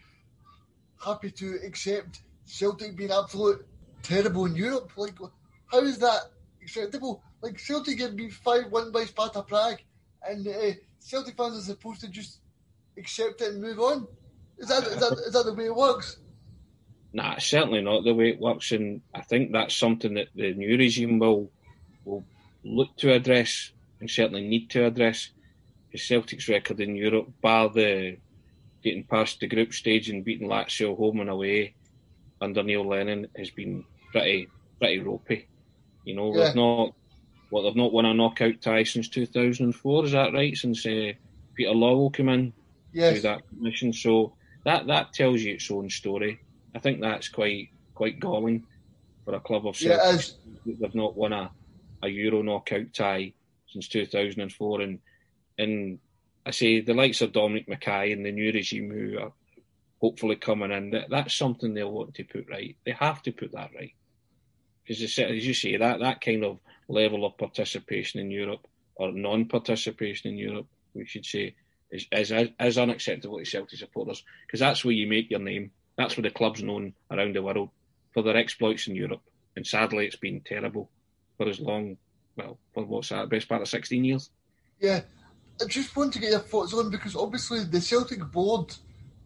[1.04, 3.66] happy to accept Celtic being absolute
[4.04, 4.92] terrible in Europe.
[4.96, 5.16] Like,
[5.68, 6.22] how is that
[6.62, 7.24] acceptable?
[7.42, 9.80] Like Celtic get beat five one by Sparta Prague,
[10.28, 12.40] and uh, Celtic fans are supposed to just
[12.98, 14.08] accept it and move on.
[14.58, 16.18] Is that, is that, is that the way it works?
[17.14, 20.78] Nah, certainly not the way it works, and I think that's something that the new
[20.78, 21.52] regime will
[22.06, 22.24] will
[22.64, 25.30] look to address and certainly need to address.
[25.96, 28.18] Celtic's record in Europe, bar the
[28.88, 31.76] getting past the group stage and beating Lazio home and away
[32.40, 34.48] under Neil Lennon, has been pretty
[34.80, 35.48] pretty ropey.
[36.06, 36.46] You know, yeah.
[36.46, 36.94] they've not
[37.52, 40.06] well, they've not won a knockout tie since 2004.
[40.06, 40.56] Is that right?
[40.56, 41.12] Since uh,
[41.54, 42.54] Peter Lawwell came in
[42.94, 43.18] yes.
[43.18, 46.40] to that commission, so that that tells you its own story.
[46.74, 48.66] I think that's quite quite galling
[49.26, 49.80] for a club of.
[49.82, 50.18] Yeah,
[50.66, 51.52] They've not won a,
[52.04, 53.34] a Euro knockout tie
[53.68, 55.00] since 2004, and
[55.58, 56.00] and
[56.48, 59.34] I say the likes of Dominic McKay and the new regime who are
[60.02, 62.76] hopefully coming in, that, that's something they'll want to put right.
[62.86, 63.94] They have to put that right
[64.88, 70.32] because as you say, that that kind of level of participation in Europe or non-participation
[70.32, 71.56] in Europe, we should say,
[71.92, 75.72] is, is, is unacceptable to Celtic supporters because that's where you make your name.
[75.98, 77.70] That's where the club's known around the world
[78.14, 79.22] for their exploits in Europe.
[79.56, 80.90] And sadly, it's been terrible
[81.38, 81.98] for as long,
[82.38, 84.30] well, for what's that, best part of 16 years?
[84.80, 85.02] Yeah.
[85.62, 88.76] I just want to get your thoughts on because obviously the Celtic board,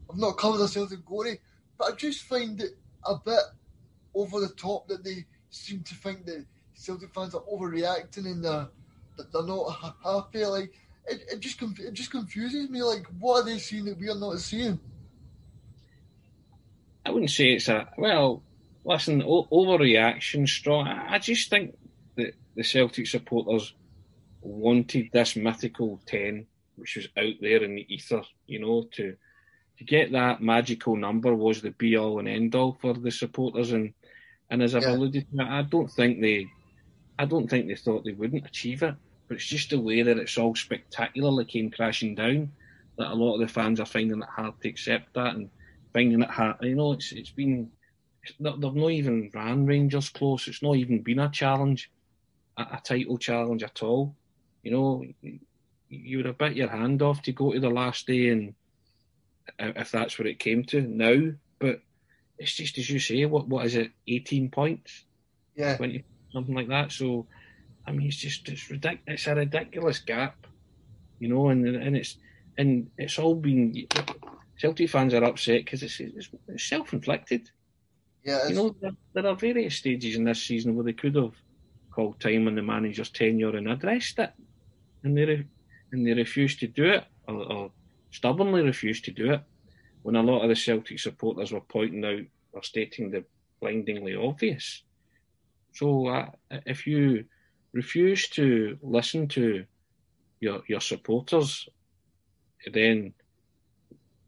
[0.09, 1.39] I've not covered the Celtic glory,
[1.77, 3.41] but I just find it a bit
[4.13, 8.67] over the top that they seem to think that Celtic fans are overreacting and they're,
[9.33, 10.45] they're not happy.
[10.45, 10.73] Like,
[11.07, 12.81] it, it just it just confuses me.
[12.81, 14.79] Like, what are they seeing that we are not seeing?
[17.05, 18.43] I wouldn't say it's a well.
[18.83, 20.87] Listen, overreaction, strong.
[20.87, 21.77] I just think
[22.15, 23.75] that the Celtic supporters
[24.41, 28.23] wanted this mythical ten, which was out there in the ether.
[28.47, 29.15] You know, to
[29.77, 33.71] to get that magical number was the be all and end all for the supporters.
[33.71, 33.93] And
[34.49, 34.91] and as I've yeah.
[34.91, 36.47] alluded to, I don't think they,
[37.17, 38.95] I don't think they thought they wouldn't achieve it
[39.31, 42.51] but it's just the way that it's all spectacularly came crashing down
[42.97, 45.49] that a lot of the fans are finding it hard to accept that and
[45.93, 46.57] finding it hard.
[46.59, 47.71] You know, it's it's been
[48.41, 50.49] they've not even ran Rangers close.
[50.49, 51.89] It's not even been a challenge,
[52.57, 54.17] a, a title challenge at all.
[54.63, 55.05] You know,
[55.89, 58.53] you would have bit your hand off to go to the last day, and
[59.59, 61.33] if that's what it came to now.
[61.59, 61.81] But
[62.37, 63.25] it's just as you say.
[63.25, 63.91] What what is it?
[64.07, 65.05] Eighteen points.
[65.55, 65.77] Yeah.
[65.77, 66.91] Twenty something like that.
[66.91, 67.27] So
[67.85, 69.01] I mean, it's just it's ridiculous.
[69.07, 70.47] It's a ridiculous gap,
[71.19, 72.17] you know, and and it's
[72.57, 73.87] and it's all been
[74.57, 77.49] Celtic fans are upset because it's, it's, it's self inflicted.
[78.23, 81.33] Yeah, you know, there, there, are various stages in this season where they could have
[81.89, 84.31] called time on the manager's tenure and addressed it,
[85.03, 85.47] and they re-
[85.91, 87.71] and they refused to do it, or, or
[88.11, 89.41] stubbornly refused to do it,
[90.03, 93.23] when a lot of the Celtic supporters were pointing out or stating the
[93.59, 94.83] blindingly obvious.
[95.73, 96.29] So uh,
[96.65, 97.25] if you
[97.73, 99.65] refuse to listen to
[100.39, 101.69] your your supporters,
[102.73, 103.13] then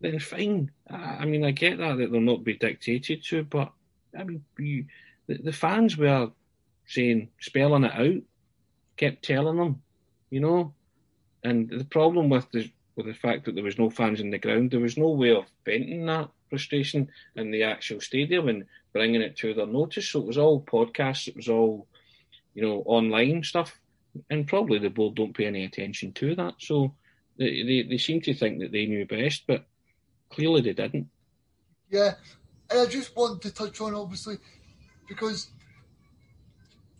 [0.01, 0.71] then fine.
[0.89, 3.71] I, mean, I get that that they'll not be dictated to, but
[4.17, 4.85] I mean, you,
[5.27, 6.31] the, the fans were
[6.85, 8.21] saying spelling it out,
[8.97, 9.81] kept telling them,
[10.33, 10.73] you know,
[11.43, 14.37] and the problem with the with the fact that there was no fans in the
[14.37, 19.21] ground, there was no way of venting that frustration in the actual stadium and bringing
[19.21, 20.09] it to their notice.
[20.09, 21.87] So it was all podcasts, it was all
[22.53, 23.79] you know, online stuff,
[24.29, 26.55] and probably the board don't pay any attention to that.
[26.59, 26.93] So
[27.37, 29.65] they, they, they seem to think that they knew best, but
[30.29, 31.09] clearly they didn't.
[31.89, 32.13] Yeah,
[32.69, 34.37] and I just want to touch on obviously
[35.07, 35.49] because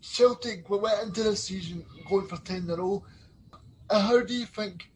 [0.00, 3.04] Celtic we went into the season going for ten in a row.
[4.00, 4.90] How do you think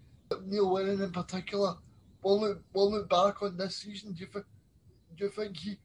[0.47, 1.75] Neil Lennon in particular
[2.23, 4.13] will look will look back on this season?
[4.13, 4.47] Do you think
[5.17, 5.79] do you think he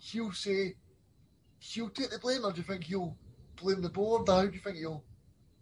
[0.00, 0.74] he'll say
[1.58, 3.16] he'll take the blame, or do you think he'll
[3.60, 4.28] blame the board?
[4.28, 5.04] Or how do you think he'll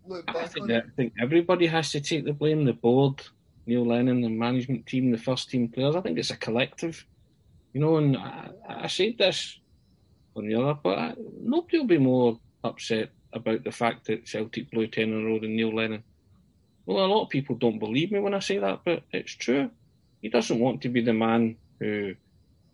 [0.06, 2.64] look back I think, on that, I think everybody has to take the blame.
[2.64, 3.22] The board,
[3.66, 5.96] Neil Lennon, the management team, the first team players.
[5.96, 7.04] I think it's a collective,
[7.72, 7.96] you know.
[7.96, 9.58] And I, I said this
[10.36, 14.70] on the other, but I, nobody will be more upset about the fact that Celtic
[14.70, 16.04] blew ten in a row than Neil Lennon.
[16.86, 19.70] Well, a lot of people don't believe me when I say that, but it's true.
[20.20, 22.14] He doesn't want to be the man who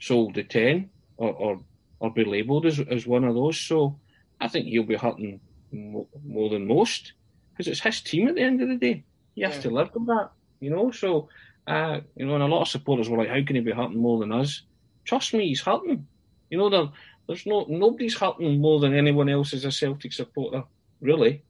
[0.00, 1.64] sold the ten or or,
[2.00, 3.60] or be labelled as, as one of those.
[3.60, 4.00] So
[4.40, 5.40] I think he'll be hurting
[5.72, 7.14] mo- more than most
[7.52, 9.06] because it's his team at the end of the day.
[9.34, 9.62] He has Yeah.
[9.62, 10.30] to live with that,
[10.60, 10.90] you know.
[10.90, 11.28] So,
[11.66, 14.00] uh, you know, and a lot of supporters were like, "How can he be hurting
[14.00, 14.62] more than us?"
[15.06, 16.08] Trust me, he's hurting.
[16.50, 16.92] You know,
[17.28, 20.64] there's no nobody's hurting more than anyone else as a Celtic supporter,
[21.00, 21.45] really.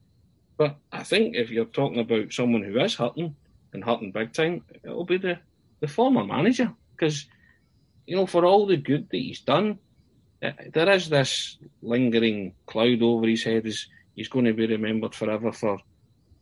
[0.56, 3.36] But I think if you're talking about someone who is hurting
[3.72, 5.38] and hurting big time, it'll be the,
[5.80, 7.26] the former manager because,
[8.06, 9.78] you know, for all the good that he's done,
[10.42, 13.66] uh, there is this lingering cloud over his head.
[13.66, 15.78] Is he's going to be remembered forever for,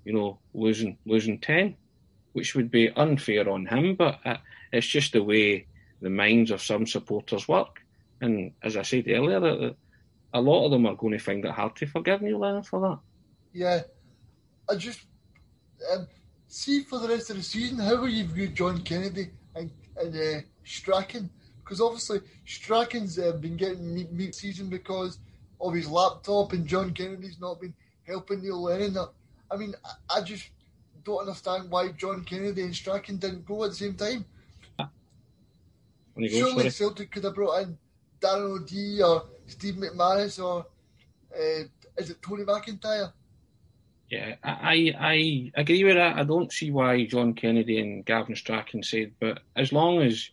[0.04, 1.76] you know, losing losing ten,
[2.34, 3.96] which would be unfair on him.
[3.96, 4.36] But uh,
[4.72, 5.66] it's just the way
[6.00, 7.82] the minds of some supporters work.
[8.20, 9.74] And as I said earlier,
[10.32, 12.80] a lot of them are going to find it hard to forgive Neil Lennon for
[12.80, 12.98] that.
[13.52, 13.82] Yeah,
[14.68, 15.00] I just
[15.92, 16.06] um,
[16.48, 20.14] see for the rest of the season how will you view John Kennedy and and
[20.14, 21.30] uh, Strachan?
[21.62, 25.18] Because obviously Strachan's uh, been getting meat, meat season because
[25.60, 27.74] of his laptop, and John Kennedy's not been
[28.06, 28.96] helping Neil Lennon.
[29.50, 30.50] I mean, I, I just
[31.04, 34.24] don't understand why John Kennedy and Strachan didn't go at the same time.
[36.14, 36.70] When you go, Surely.
[36.70, 37.76] Celtic could have brought in
[38.20, 40.66] Darren O'D or Steve McManus or
[41.34, 41.64] uh,
[41.98, 43.12] is it Tony McIntyre?
[44.10, 46.16] Yeah, I, I agree with that.
[46.16, 50.30] I don't see why John Kennedy and Gavin Strachan said, but as long as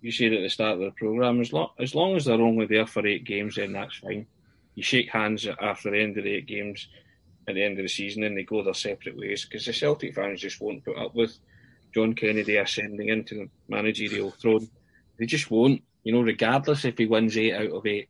[0.00, 2.66] you said at the start of the programme, as, lo- as long as they're only
[2.66, 4.26] there for eight games, then that's fine.
[4.74, 6.88] You shake hands after the end of the eight games
[7.48, 10.14] at the end of the season and they go their separate ways because the Celtic
[10.14, 11.36] fans just won't put up with
[11.94, 14.68] John Kennedy ascending into the managerial throne.
[15.18, 18.08] They just won't, you know, regardless if he wins eight out of eight.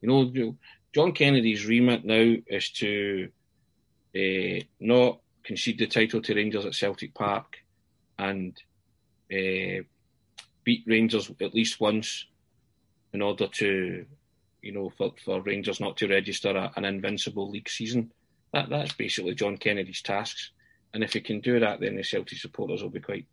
[0.00, 0.56] You know,
[0.94, 3.28] John Kennedy's remit now is to
[4.16, 7.58] uh, not concede the title to Rangers at Celtic Park
[8.18, 8.56] and
[9.32, 9.82] uh,
[10.64, 12.26] beat Rangers at least once
[13.12, 14.06] in order to,
[14.62, 18.12] you know, for, for Rangers not to register a, an invincible league season.
[18.52, 20.50] That that's basically John Kennedy's tasks,
[20.92, 23.26] and if he can do that, then the Celtic supporters will be quite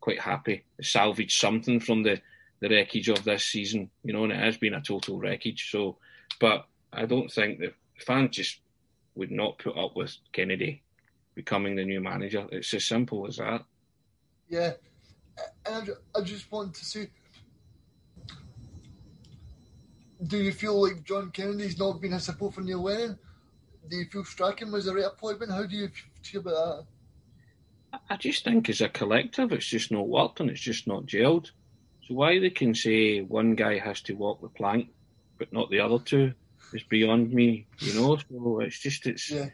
[0.00, 0.64] quite happy.
[0.80, 2.20] Salvage something from the
[2.60, 5.68] the wreckage of this season, you know, and it has been a total wreckage.
[5.70, 5.98] So,
[6.40, 8.60] but I don't think the fans just
[9.14, 10.82] would not put up with Kennedy
[11.34, 12.46] becoming the new manager.
[12.50, 13.64] It's as simple as that.
[14.48, 14.72] Yeah,
[15.66, 17.10] and I, just want to say,
[20.26, 23.18] do you feel like John Kennedy's not been a support for Neil Lennon?
[23.88, 25.52] Do you feel Strachan was the right appointment?
[25.52, 25.88] How do you
[26.22, 26.86] feel about
[27.90, 28.00] that?
[28.08, 31.50] I just think as a collective, it's just not worked and it's just not gelled.
[32.06, 34.88] So why they can say one guy has to walk the plank,
[35.38, 36.32] but not the other two,
[36.74, 37.66] is beyond me.
[37.78, 39.48] You know, so it's just it's Yeah,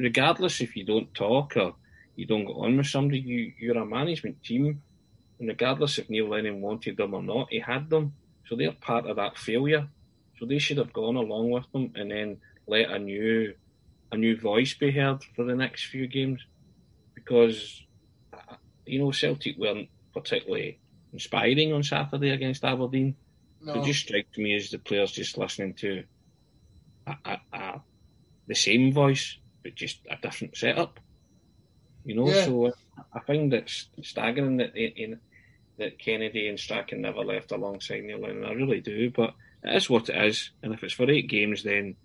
[0.00, 1.74] regardless if you don't talk or
[2.16, 4.82] you don't get on with somebody, you you're a management team,
[5.38, 8.14] and regardless if Neil Lennon wanted them or not, he had them.
[8.46, 9.88] So they're part of that failure.
[10.38, 13.54] So they should have gone along with them and then let a new
[14.10, 16.40] a new voice be heard for the next few games,
[17.14, 17.82] because
[18.86, 20.80] you know Celtic weren't particularly
[21.12, 23.16] inspiring on Saturday against Aberdeen.
[23.60, 26.04] no, It just strikes me as the players just listening to
[27.24, 27.82] a, a, a,
[28.46, 31.00] the same voice, but just a different setup.
[32.04, 32.44] You know, Yeah.
[32.44, 32.72] so
[33.12, 33.70] I find it
[34.02, 35.20] staggering that in,
[35.78, 38.44] that Kennedy and Strachan never left alongside Neil Lennon.
[38.44, 40.50] I really do, but it is what it is.
[40.62, 41.96] And if it's for eight games, then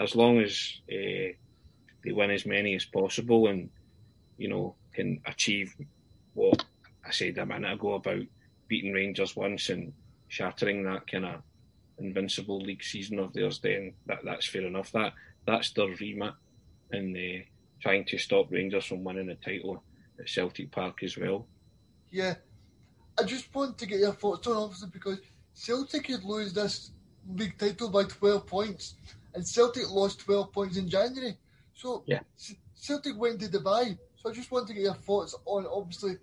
[0.00, 1.34] as long as uh,
[2.04, 3.70] they win as many as possible and
[4.36, 5.74] you know can achieve
[6.34, 6.64] what
[7.04, 8.22] I said a minute ago about
[8.68, 9.92] beating Rangers once and
[10.28, 11.42] shattering that kind of
[11.98, 14.92] invincible league season of theirs, then that that's fair enough.
[14.92, 15.12] That
[15.46, 16.34] that's their remit
[16.92, 17.44] in uh,
[17.80, 19.82] trying to stop Rangers from winning the title
[20.18, 21.46] at Celtic Park as well.
[22.10, 22.34] yeah.
[23.20, 25.18] I just want to get your thoughts on obviously because
[25.52, 26.92] Celtic could lose this
[27.34, 28.94] league title by 12 points,
[29.34, 31.36] and Celtic lost 12 points in January.
[31.74, 32.20] So Yeah.
[32.76, 33.98] Celtic went to Dubai.
[34.16, 36.16] So I just want to get your thoughts on obviously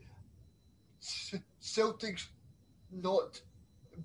[1.60, 2.30] Celtic's
[2.92, 3.42] not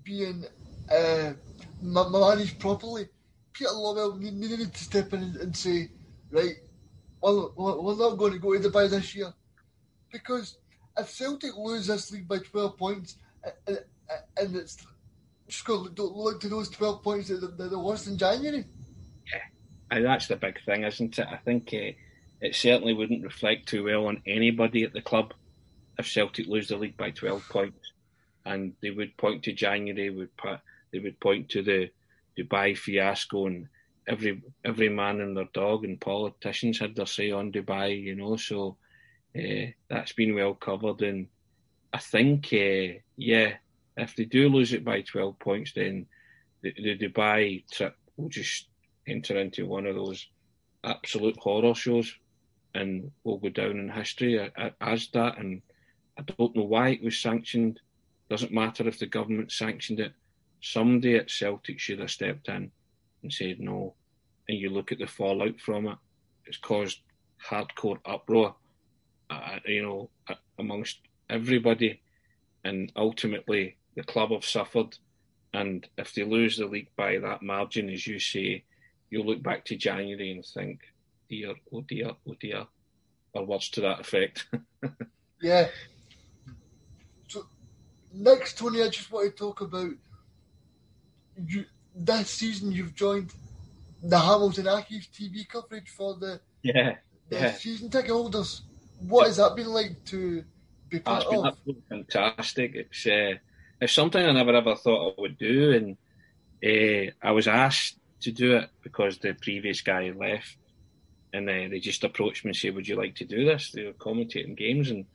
[0.03, 0.45] being
[0.91, 1.33] uh,
[1.81, 3.07] managed properly.
[3.53, 5.89] Peter Lawwell ne- needed to step in and, say,
[6.31, 6.55] right,
[7.21, 9.33] we're we're not going to go to Dubai this year
[10.11, 10.57] because
[10.97, 13.17] if Celtic lose this league by 12 points
[13.67, 13.79] and,
[14.37, 14.77] and, it's
[15.47, 18.65] just look, to those 12 points that, that lost in January.
[19.31, 19.41] Yeah,
[19.97, 21.27] and that's the big thing, isn't it?
[21.29, 21.93] I think uh,
[22.41, 25.33] it certainly wouldn't reflect too well on anybody at the club
[25.97, 27.91] if Celtic lose the league by 12 points.
[28.45, 30.35] And they would point to January, would
[30.91, 31.89] they would point to the
[32.37, 33.67] Dubai fiasco, and
[34.07, 38.35] every every man and their dog and politicians had their say on Dubai, you know.
[38.37, 38.77] So
[39.37, 41.27] uh, that's been well covered, and
[41.93, 43.53] I think, uh, yeah,
[43.97, 46.05] if they do lose it by 12 points, then
[46.61, 48.67] the, the Dubai trip will just
[49.07, 50.27] enter into one of those
[50.83, 52.13] absolute horror shows
[52.73, 54.39] and will go down in history
[54.79, 55.37] as that.
[55.37, 55.61] And
[56.17, 57.79] I don't know why it was sanctioned.
[58.29, 60.13] Doesn't matter if the government sanctioned it.
[60.61, 62.71] Somebody at Celtic should have stepped in
[63.23, 63.95] and said no.
[64.47, 65.97] And you look at the fallout from it.
[66.45, 66.99] It's caused
[67.43, 68.55] hardcore uproar,
[69.29, 70.09] uh, you know,
[70.59, 70.99] amongst
[71.29, 72.01] everybody.
[72.63, 74.97] And ultimately, the club have suffered.
[75.53, 78.63] And if they lose the league by that margin, as you say,
[79.09, 80.81] you'll look back to January and think,
[81.29, 82.65] dear, oh dear, oh dear,
[83.33, 84.47] or words to that effect.
[85.41, 85.67] yeah.
[87.27, 87.47] So,
[88.13, 89.91] next, Tony, I just want to talk about
[91.47, 91.65] you.
[91.93, 93.33] This season, you've joined
[94.01, 96.95] the Hamilton Accies TV coverage for the yeah,
[97.29, 97.51] the yeah.
[97.53, 98.61] season ticket holders.
[98.99, 100.43] What has that been like to
[100.89, 101.83] be part That's been of?
[101.89, 102.75] fantastic.
[102.75, 103.37] It's uh,
[103.79, 105.97] it's something I never ever thought I would do, and
[106.63, 110.57] uh, I was asked to do it because the previous guy left,
[111.33, 113.83] and uh, they just approached me and said, "Would you like to do this?" They
[113.83, 115.05] were commentating games, and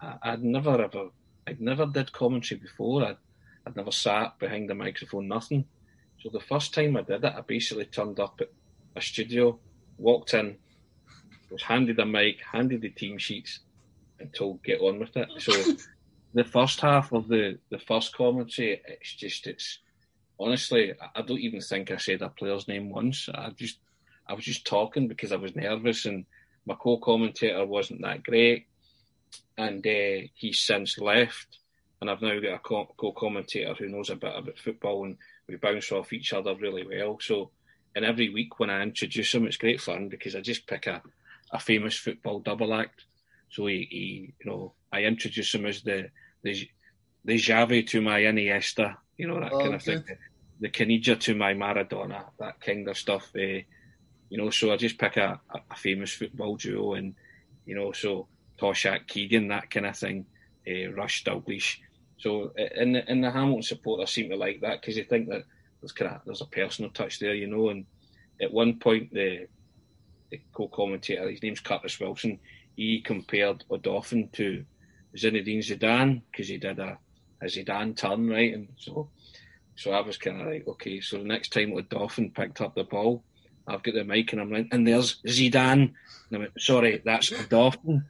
[0.00, 1.08] I, would never ever,
[1.46, 3.04] I'd never did commentary before.
[3.04, 3.16] I'd,
[3.66, 5.64] I'd never sat behind the microphone, nothing.
[6.22, 8.50] So the first time I did it, I basically turned up at
[8.96, 9.58] a studio,
[9.98, 10.56] walked in,
[11.50, 13.60] was handed a mic, handed the team sheets,
[14.18, 15.28] and told get on with it.
[15.38, 15.52] So
[16.34, 19.78] the first half of the the first commentary, it's just it's
[20.38, 23.28] honestly, I don't even think I said a player's name once.
[23.32, 23.78] I just
[24.28, 26.24] I was just talking because I was nervous, and
[26.66, 28.66] my co-commentator wasn't that great,
[29.56, 31.59] and uh, he's since left,
[32.00, 32.58] and I've now got a
[32.96, 35.16] co-commentator who knows a bit about football, and
[35.48, 37.18] we bounce off each other really well.
[37.20, 37.50] So,
[37.94, 41.02] and every week when I introduce him, it's great fun because I just pick a,
[41.52, 43.04] a famous football double act.
[43.50, 46.10] So he, he you know, I introduce him as the
[46.42, 46.68] the
[47.24, 50.04] the Xavi to my Iniesta, you know that oh, kind of thing.
[50.06, 50.16] The,
[50.60, 53.30] the Caniggia to my Maradona, that kind of stuff.
[53.36, 53.62] Uh,
[54.30, 57.14] you know, so I just pick a, a, famous football duo, and
[57.66, 58.28] you know, so
[58.58, 60.26] Toshack Keegan, that kind of thing.
[60.66, 61.78] Uh, Rush Dalglish.
[62.20, 65.44] So in the, in the Hamilton supporters seem to like that because they think that
[65.80, 67.70] there's kind of there's a personal touch there, you know.
[67.70, 67.86] And
[68.40, 69.46] at one point, the
[70.30, 72.38] the co-commentator, his name's Curtis Wilson,
[72.76, 74.64] he compared Odoffin to
[75.16, 76.98] Zinedine Zidane because he did a,
[77.42, 78.54] a Zidane turn, right?
[78.54, 79.08] And so
[79.76, 82.84] so I was kind of like, okay, so the next time Odoffin picked up the
[82.84, 83.24] ball,
[83.66, 85.94] I've got the mic and I'm like, and there's Zidane.
[86.28, 88.04] And I went, sorry, that's Odoffin.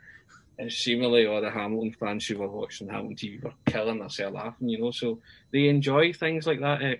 [0.69, 4.79] Seemingly all the Hamilton fans who were watching Hamilton TV were killing themselves laughing, you
[4.79, 4.91] know.
[4.91, 5.21] So
[5.53, 6.83] they enjoy things like that.
[6.83, 6.97] Eh,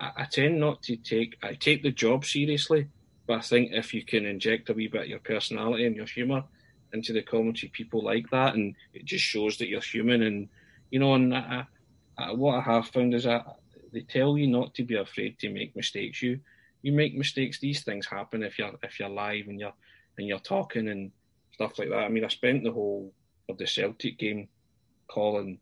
[0.00, 2.88] I, I tend not to take, I take the job seriously,
[3.26, 6.06] but I think if you can inject a wee bit of your personality and your
[6.06, 6.44] humour,
[6.92, 10.22] into the commentary, people like that, and it just shows that you're human.
[10.22, 10.48] And
[10.90, 11.66] you know, and I,
[12.18, 13.44] I, what I have found is that
[13.92, 16.22] they tell you not to be afraid to make mistakes.
[16.22, 16.40] You
[16.82, 19.74] you make mistakes; these things happen if you're if you're live and you're
[20.18, 21.12] and you're talking and
[21.56, 22.04] stuff like that.
[22.04, 23.12] I mean, I spent the whole
[23.48, 24.48] of the Celtic game
[25.08, 25.58] calling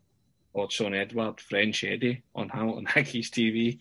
[0.55, 3.79] Odsonne Edouard French Eddie on Hamilton Accies TV,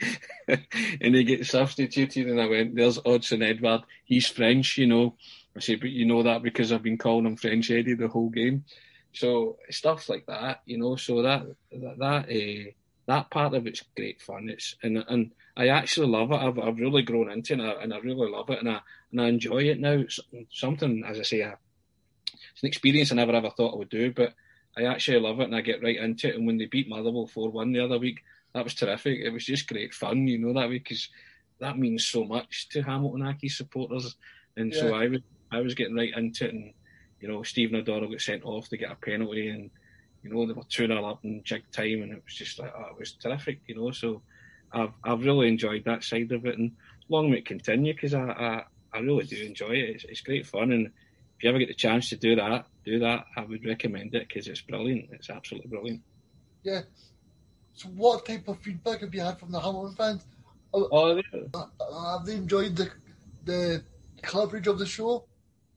[1.01, 3.81] and he gets substituted, and I went, "There's Odsonne Edouard.
[4.05, 5.15] He's French, you know."
[5.55, 8.29] I say, but you know that because I've been calling him French Eddie the whole
[8.29, 8.65] game.
[9.13, 10.95] So stuff like that, you know.
[10.95, 12.71] So that that that, uh,
[13.07, 14.49] that part of it's great fun.
[14.49, 16.41] It's and and I actually love it.
[16.41, 18.81] I've I've really grown into it, and I, and I really love it, and I
[19.11, 19.93] and I enjoy it now.
[19.93, 20.19] It's
[20.51, 21.53] something, as I say, I,
[22.53, 24.33] it's an experience I never ever thought I would do, but
[24.77, 26.35] I actually love it, and I get right into it.
[26.35, 28.23] And when they beat Motherwell four one the other week,
[28.53, 29.19] that was terrific.
[29.19, 31.09] It was just great fun, you know, that week because
[31.59, 34.15] that means so much to Hamilton Accies supporters,
[34.57, 34.79] and yeah.
[34.79, 36.73] so I was I was getting right into it, and
[37.19, 39.69] you know, Stephen O'Donnell got sent off to get a penalty, and
[40.23, 42.73] you know they were two 0 up in jig time, and it was just like
[42.77, 43.91] oh, it was terrific, you know.
[43.91, 44.21] So
[44.71, 46.71] I've I've really enjoyed that side of it, and
[47.09, 49.89] long may it continue because I, I, I really do enjoy it.
[49.89, 50.91] It's, it's great fun, and
[51.43, 53.25] if you ever get the chance to do that, do that.
[53.35, 55.09] I would recommend it because it's brilliant.
[55.11, 56.01] It's absolutely brilliant.
[56.63, 56.83] Yeah.
[57.73, 60.25] So, what type of feedback have you had from the Hamilton fans?
[60.73, 61.21] Oh,
[62.15, 62.89] have they enjoyed the
[63.43, 63.83] the
[64.21, 65.25] coverage of the show?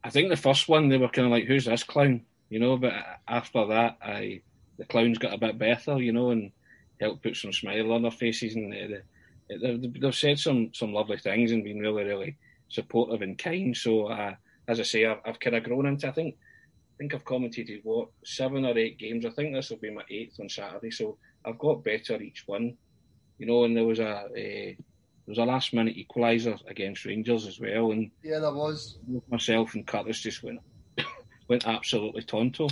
[0.05, 2.77] I think the first one they were kind of like, "Who's this clown?" You know.
[2.77, 2.93] But
[3.27, 4.43] after that, I
[4.79, 6.53] the clowns got a bit better, you know, and
[7.01, 8.99] helped put some smile on their faces, and uh,
[9.61, 12.37] they've, they've said some some lovely things and been really really
[12.69, 13.77] supportive and kind.
[13.77, 14.37] So uh,
[14.69, 16.09] as I say, I've, I've kind of grown into.
[16.09, 19.27] I think I think I've commentated what seven or eight games.
[19.27, 20.91] I think this will be my eighth on Saturday.
[20.91, 22.77] So I've got better each one,
[23.39, 23.65] you know.
[23.65, 27.93] And there was a, a there was a last minute equaliser against Rangers as well,
[27.93, 28.99] and yeah, there was.
[29.29, 30.61] Myself and Curtis just went
[31.49, 32.69] went absolutely tonto,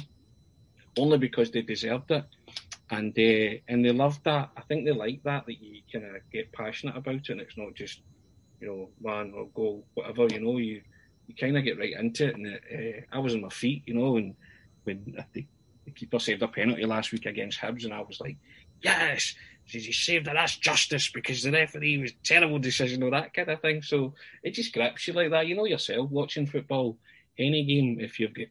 [0.97, 2.25] only because they deserved it,
[2.91, 4.51] and they and they loved that.
[4.57, 7.59] I think they like that that you kind of get passionate about it, and it's
[7.59, 8.01] not just
[8.61, 10.27] you know man or goal whatever.
[10.29, 10.81] You know you
[11.27, 13.95] you kind of get right into it, and uh, I was on my feet, you
[13.95, 14.35] know, and
[14.85, 15.47] when the,
[15.85, 18.37] the keeper saved a penalty last week against Hibs, and I was like,
[18.83, 20.35] yes, he saved it.
[20.35, 23.83] That's justice because the referee was terrible decision or that kind of thing.
[23.83, 25.47] So it just grips you like that.
[25.47, 26.99] You know yourself watching football,
[27.39, 28.49] any game, if you've got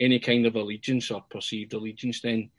[0.00, 2.50] any kind of allegiance or perceived allegiance, then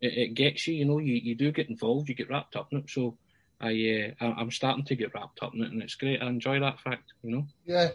[0.00, 0.74] it, it gets you.
[0.74, 2.90] You know, you, you do get involved, you get wrapped up in it.
[2.90, 3.16] So
[3.60, 6.22] I uh, I'm starting to get wrapped up in it, and it's great.
[6.22, 7.12] I enjoy that fact.
[7.22, 7.46] You know.
[7.64, 7.90] Yeah.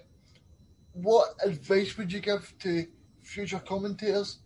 [0.95, 2.87] What advice would you give to
[3.21, 4.39] future commentators?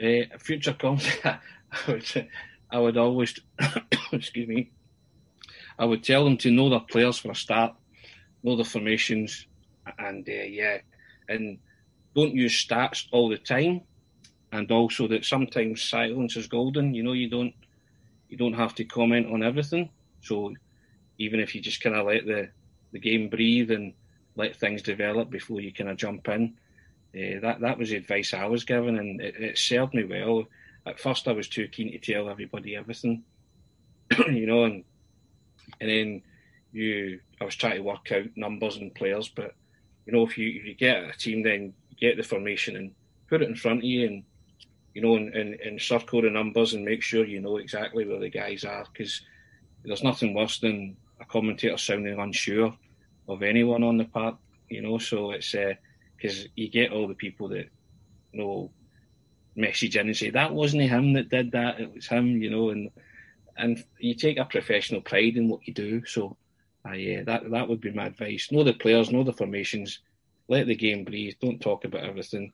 [0.00, 1.40] Uh, future commentators.
[2.70, 3.34] I would always,
[4.12, 4.70] excuse me,
[5.80, 7.74] I would tell them to know their players for a start,
[8.44, 9.48] know the formations,
[9.98, 10.78] and uh, yeah,
[11.28, 11.58] and
[12.14, 13.80] don't use stats all the time,
[14.52, 16.94] and also that sometimes silence is golden.
[16.94, 17.54] You know, you don't
[18.28, 19.90] you don't have to comment on everything.
[20.20, 20.54] So
[21.18, 22.50] even if you just kind of let the
[22.92, 23.92] the game breathe and
[24.36, 26.54] let things develop before you kind of jump in,
[27.14, 30.44] uh, that that was the advice I was given, and it, it served me well.
[30.86, 33.22] At first I was too keen to tell everybody everything,
[34.28, 34.84] you know, and
[35.80, 36.22] and then
[36.72, 39.54] you I was trying to work out numbers and players, but
[40.06, 42.92] you know if you if you get a team, then get the formation and
[43.28, 44.24] put it in front of you, and
[44.94, 48.20] you know, and, and, and circle the numbers and make sure you know exactly where
[48.20, 49.22] the guys are, because
[49.84, 52.76] there's nothing worse than a commentator sounding unsure
[53.28, 54.36] of anyone on the park,
[54.68, 54.98] you know.
[54.98, 57.68] So it's because uh, you get all the people that
[58.32, 58.70] you know
[59.56, 62.70] message in and say that wasn't him that did that; it was him, you know.
[62.70, 62.90] And
[63.56, 66.04] and you take a professional pride in what you do.
[66.06, 66.36] So,
[66.86, 68.50] uh, yeah, that that would be my advice.
[68.50, 70.00] Know the players, know the formations,
[70.48, 71.34] let the game breathe.
[71.40, 72.52] Don't talk about everything,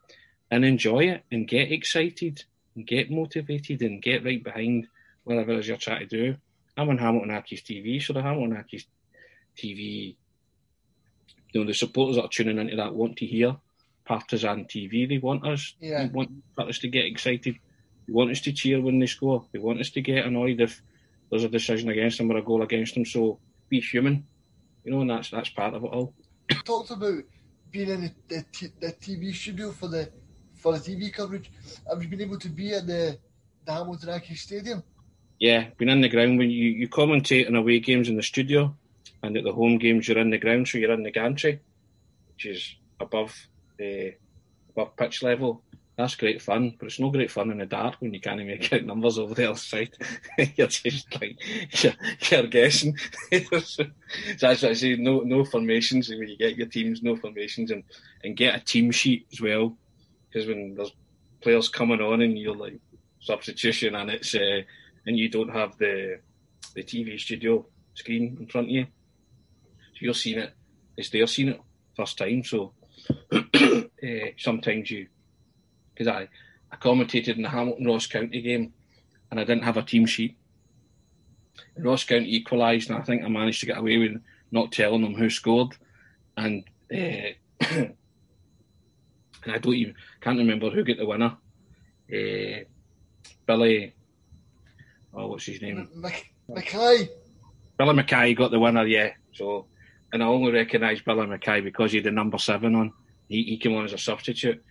[0.51, 2.45] and enjoy it and get excited
[2.77, 4.87] and get motivated and get right behind
[5.25, 6.37] whatever it is you're trying to do.
[6.77, 8.85] I'm on Hamilton Accies TV, so the Hamilton Accies
[9.57, 10.16] TV,
[11.53, 13.57] you know, the supporters that are tuning into that want to hear
[14.05, 15.09] partisan TV.
[15.09, 15.74] They want us.
[15.80, 16.07] Yeah.
[16.07, 17.57] They want us to get excited.
[18.07, 19.44] They want us to cheer when they score.
[19.53, 20.82] They want us to get annoyed if
[21.30, 23.05] there's a decision against them or a goal against them.
[23.05, 23.38] So
[23.68, 24.26] be human,
[24.84, 26.12] you know, and that's that's part of it all.
[26.64, 27.22] Talked about
[27.70, 30.11] being in the, the, t- the TV studio for the
[30.55, 31.51] for the TV coverage.
[31.88, 33.18] Have you been able to be at the
[33.64, 34.82] the Hamilton Accies Stadium?
[35.38, 38.76] Yeah, been in the ground when you you commentate on away games in the studio,
[39.23, 41.61] and at the home games you're in the ground, so you're in the gantry,
[42.35, 43.35] which is above
[43.81, 44.11] uh,
[44.71, 45.62] above pitch level.
[45.97, 48.73] That's great fun, but it's no great fun in the dark when you can't make
[48.73, 49.91] out numbers over the other side.
[50.57, 51.37] you're just like
[51.83, 51.93] you're,
[52.31, 52.97] you're guessing.
[53.62, 53.85] so
[54.41, 54.97] that's what I say.
[54.97, 57.85] No, no formations when you get your teams, no formations, and
[58.25, 59.77] and get a team sheet as well.
[60.29, 60.93] Because when there's
[61.43, 62.79] players coming on and you're like
[63.21, 64.62] substitution and it's uh,
[65.07, 66.21] and you don't have the
[66.75, 68.87] the TV studio screen in front of you,
[70.03, 70.53] you're seeing it.
[70.96, 71.61] It's they're seeing it
[71.96, 72.72] first time, so
[73.32, 73.40] uh,
[74.38, 75.07] sometimes you,
[75.94, 76.28] because I,
[76.70, 78.72] I commentated in the Hamilton Ross County game
[79.30, 80.36] and I didn't have a team sheet.
[81.76, 84.20] And Ross County equalised, and I think I managed to get away with
[84.51, 85.76] not telling them who scored.
[86.36, 87.94] And uh, and
[89.46, 91.36] I don't even can't remember who got the winner.
[92.12, 92.64] Uh,
[93.46, 93.94] Billy,
[95.14, 95.88] oh, what's his name?
[96.48, 97.09] Mackay.
[97.78, 99.11] Billy Mackay got the winner, yeah.
[99.32, 99.66] So
[100.13, 102.93] and I only recognised Billy Mackay because he had the number seven on.
[103.29, 104.63] He, he came on as a substitute,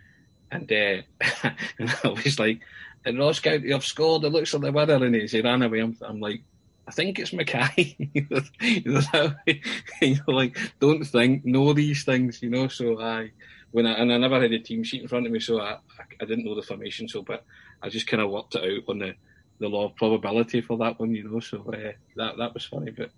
[0.51, 1.01] and, uh,
[1.79, 2.61] and I was like,
[3.05, 4.23] "And Ross County have scored.
[4.23, 5.79] It looks like the winner." And he ran away.
[5.79, 6.41] I'm, I'm like,
[6.87, 7.95] "I think it's Mackay."
[8.61, 12.67] you know, like don't think, know these things, you know.
[12.67, 13.31] So I,
[13.71, 15.77] when I and I never had a team sheet in front of me, so I,
[16.21, 17.07] I, didn't know the formation.
[17.07, 17.45] So, but
[17.81, 19.13] I just kind of worked it out on the
[19.59, 21.39] the law of probability for that one, you know.
[21.39, 23.11] So uh, that that was funny, but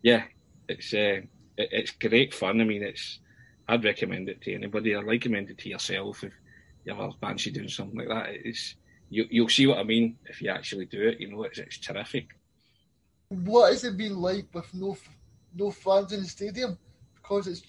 [0.00, 0.24] yeah,
[0.68, 0.94] it's.
[0.94, 1.20] Uh,
[1.56, 2.60] it, it's great fun.
[2.60, 3.20] I mean, it's
[3.68, 4.94] I'd recommend it to anybody.
[4.94, 6.32] I'd recommend it to yourself if
[6.84, 8.26] you ever fancy doing something like that.
[8.30, 8.76] It's
[9.10, 11.20] you, you'll see what I mean if you actually do it.
[11.20, 12.28] You know, it's, it's terrific.
[13.28, 14.96] What has it been like with no
[15.54, 16.78] no fans in the stadium?
[17.14, 17.62] Because it's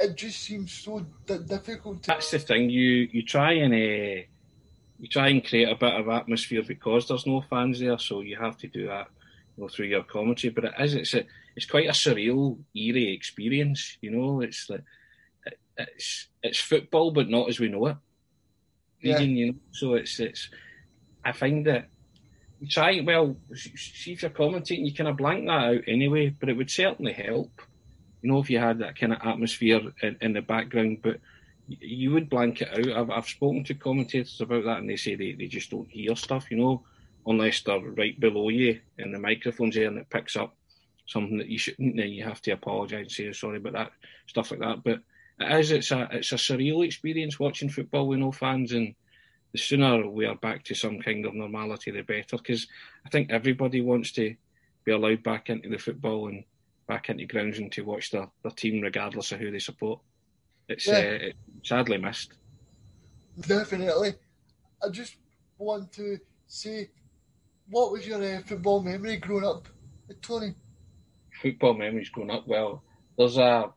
[0.00, 2.02] it just seems so difficult.
[2.02, 2.06] To...
[2.08, 2.70] That's the thing.
[2.70, 4.22] You you try and uh,
[4.98, 8.36] you try and create a bit of atmosphere because there's no fans there, so you
[8.36, 9.08] have to do that
[9.56, 10.52] you know, through your commentary.
[10.52, 11.24] But it is it's a,
[11.56, 13.98] it's quite a surreal, eerie experience.
[14.00, 14.84] You know, it's like
[15.76, 17.96] it's it's football, but not as we know it.
[19.00, 19.20] Yeah.
[19.20, 20.48] you know, so it's it's.
[21.24, 21.88] I find that
[22.60, 23.36] you try well.
[23.54, 26.30] See if you're commentating, you kind of blank that out anyway.
[26.30, 27.62] But it would certainly help,
[28.22, 30.98] you know, if you had that kind of atmosphere in, in the background.
[31.02, 31.20] But
[31.68, 32.96] you would blank it out.
[32.96, 36.14] I've, I've spoken to commentators about that, and they say they, they just don't hear
[36.16, 36.84] stuff, you know,
[37.26, 40.56] unless they're right below you and the microphone's there and it picks up
[41.06, 41.96] something that you shouldn't.
[41.96, 43.92] Then you have to apologise and say sorry about that
[44.26, 44.84] stuff like that.
[44.84, 45.00] But
[45.40, 48.94] it is it's a it's a surreal experience watching football with no fans, and
[49.52, 52.36] the sooner we are back to some kind of normality, the better.
[52.36, 52.66] Because
[53.06, 54.34] I think everybody wants to
[54.84, 56.44] be allowed back into the football and
[56.86, 60.00] back into grounds and to watch their, their team regardless of who they support.
[60.68, 60.94] It's yeah.
[60.94, 62.34] uh, it, sadly missed.
[63.40, 64.14] Definitely.
[64.84, 65.16] I just
[65.58, 66.90] want to say,
[67.68, 69.68] what was your uh, football memory growing up,
[70.20, 70.54] Tony?
[71.42, 72.46] Football memories growing up.
[72.46, 72.82] Well,
[73.18, 73.70] there's a.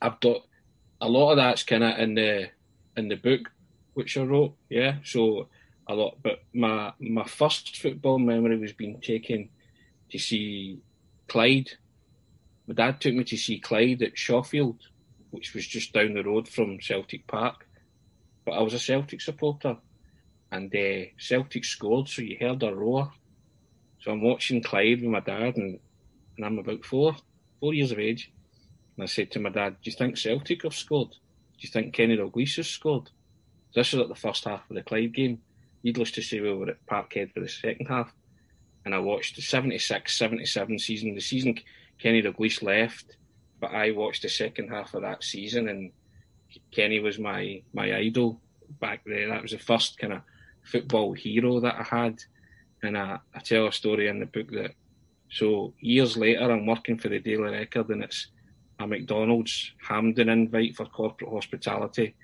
[0.00, 0.38] I've got
[1.00, 2.48] a lot of that's kind of in the
[2.96, 3.50] in the book
[3.94, 4.54] which I wrote.
[4.70, 5.48] Yeah, so
[5.86, 6.18] a lot.
[6.22, 9.50] But my my first football memory was being taken
[10.10, 10.80] to see
[11.28, 11.70] Clyde.
[12.66, 14.78] My dad took me to see Clyde at Shawfield
[15.32, 17.66] which was just down the road from Celtic Park.
[18.44, 19.78] But I was a Celtic supporter,
[20.50, 23.10] and uh, Celtic scored, so you heard a roar.
[24.00, 25.80] So I'm watching Clyde with my dad, and,
[26.36, 27.16] and I'm about four,
[27.60, 28.32] four years of age.
[28.96, 31.10] And I said to my dad, "Do you think Celtic have scored?
[31.10, 33.10] Do you think Kenny Dalglish has scored?"
[33.74, 35.40] This was at the first half of the Clyde game.
[35.82, 38.12] Needless to say, we were at Parkhead for the second half,
[38.84, 41.14] and I watched the 76-77 season.
[41.14, 41.58] The season
[41.98, 43.16] Kenny Dalglish left,
[43.60, 45.92] but I watched the second half of that season, and
[46.70, 48.40] Kenny was my my idol
[48.80, 49.28] back there.
[49.28, 50.22] That was the first kind of
[50.62, 52.22] football hero that I had,
[52.82, 54.74] and I, I tell a story in the book that.
[55.32, 58.28] So years later, I'm working for the Daily Record, and it's
[58.78, 62.14] a McDonald's Hampden invite for corporate hospitality.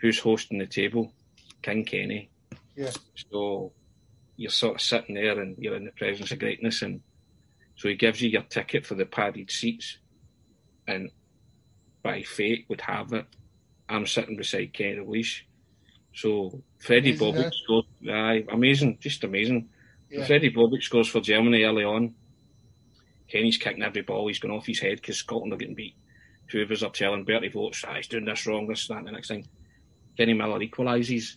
[0.00, 1.12] Who's hosting the table?
[1.62, 2.30] King Kenny.
[2.74, 2.90] Yeah.
[3.30, 3.72] So
[4.36, 7.00] you're sort of sitting there, and you're in the presence of greatness, and
[7.76, 9.98] so he gives you your ticket for the padded seats
[10.88, 11.10] and
[12.02, 13.26] by fate would have it,
[13.88, 15.42] I'm sitting beside Kenny Dalglish.
[16.14, 17.84] So Fredi Bobic scored.
[18.10, 19.68] Aye, amazing, just amazing.
[20.10, 20.26] Yeah.
[20.26, 22.14] Fredi Bobic scores for Germany early on.
[23.28, 24.26] Kenny's kicking every ball.
[24.28, 25.96] He's going off his head because Scotland are getting beat.
[26.48, 29.06] Two of us are telling Berti Vogts, ah, he's doing this wrong, this, that, and
[29.06, 29.46] the next thing.
[30.16, 31.36] Kenny Miller equalises.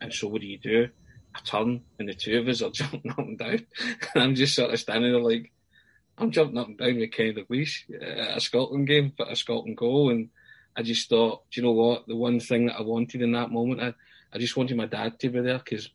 [0.00, 0.88] And so what do you do?
[1.34, 3.66] I turn, and the two of us are jumping up and down.
[4.14, 5.50] and I'm just sort of standing there like,
[6.18, 9.78] I'm jumping up and down with Kenny Dalglish at a Scotland game for a Scotland
[9.78, 10.28] goal, and
[10.76, 12.06] I just thought, do you know what?
[12.06, 13.94] The one thing that I wanted in that moment, I,
[14.32, 15.90] I just wanted my dad to be there because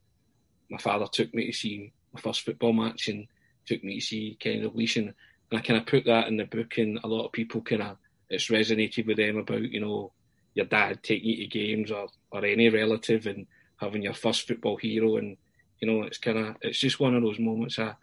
[0.74, 3.28] my father took me to see my first football match and
[3.68, 5.14] took me to see Dalglish, and,
[5.52, 7.84] and I kind of put that in the book, and a lot of people kind
[7.84, 7.98] of
[8.30, 10.12] it's resonated with them about you know
[10.56, 13.46] your dad taking you to games or or any relative and
[13.78, 15.38] having your first football hero, and
[15.80, 17.94] you know it's kind of it's just one of those moments I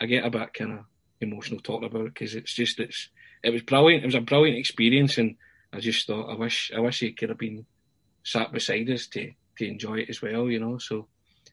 [0.00, 0.84] I get a bit kind of
[1.20, 3.10] emotional talking about it because it's just it's
[3.42, 4.02] it was brilliant.
[4.02, 5.36] It was a brilliant experience, and
[5.74, 7.66] I just thought I wish I wish he could have been
[8.22, 10.48] sat beside us to to enjoy it as well.
[10.48, 11.06] You know, so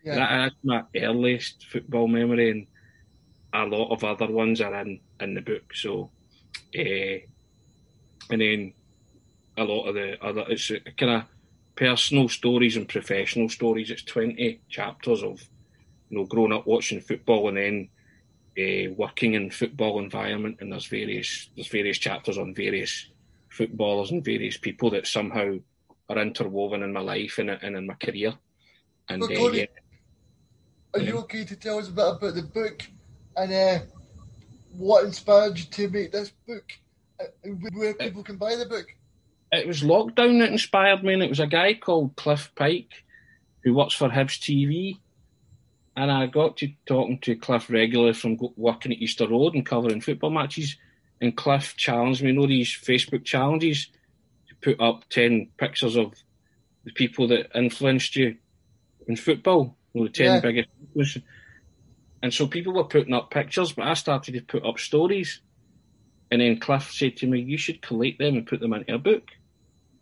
[0.03, 0.15] yeah.
[0.15, 2.67] that's my earliest football memory, and
[3.53, 5.73] a lot of other ones are in in the book.
[5.73, 6.11] So,
[6.77, 7.17] uh,
[8.29, 8.73] and then
[9.57, 11.23] a lot of the other it's kind of
[11.75, 13.91] personal stories and professional stories.
[13.91, 15.41] It's twenty chapters of
[16.09, 17.89] you know growing up watching football and then
[18.57, 23.09] uh, working in football environment, and there's various there's various chapters on various
[23.49, 25.55] footballers and various people that somehow
[26.09, 28.33] are interwoven in my life and, and in my career.
[29.09, 29.65] And uh, yeah.
[30.93, 32.81] Are you okay to tell us a bit about the book
[33.35, 33.79] and uh,
[34.75, 36.71] what inspired you to make this book?
[37.19, 37.25] Uh,
[37.73, 38.85] where people can buy the book?
[39.51, 43.03] It was lockdown that inspired me, and it was a guy called Cliff Pike
[43.63, 44.99] who works for Hibs TV
[45.95, 50.01] and I got to talking to Cliff regularly from working at Easter Road and covering
[50.01, 50.77] football matches.
[51.19, 53.87] And Cliff challenged me, you know, these Facebook challenges
[54.47, 56.13] to put up 10 pictures of
[56.85, 58.37] the people that influenced you
[59.07, 60.39] in football, you know, the 10 yeah.
[60.39, 61.17] biggest.
[62.23, 65.41] And so people were putting up pictures, but I started to put up stories.
[66.29, 68.99] And then Cliff said to me, You should collate them and put them into a
[68.99, 69.29] book.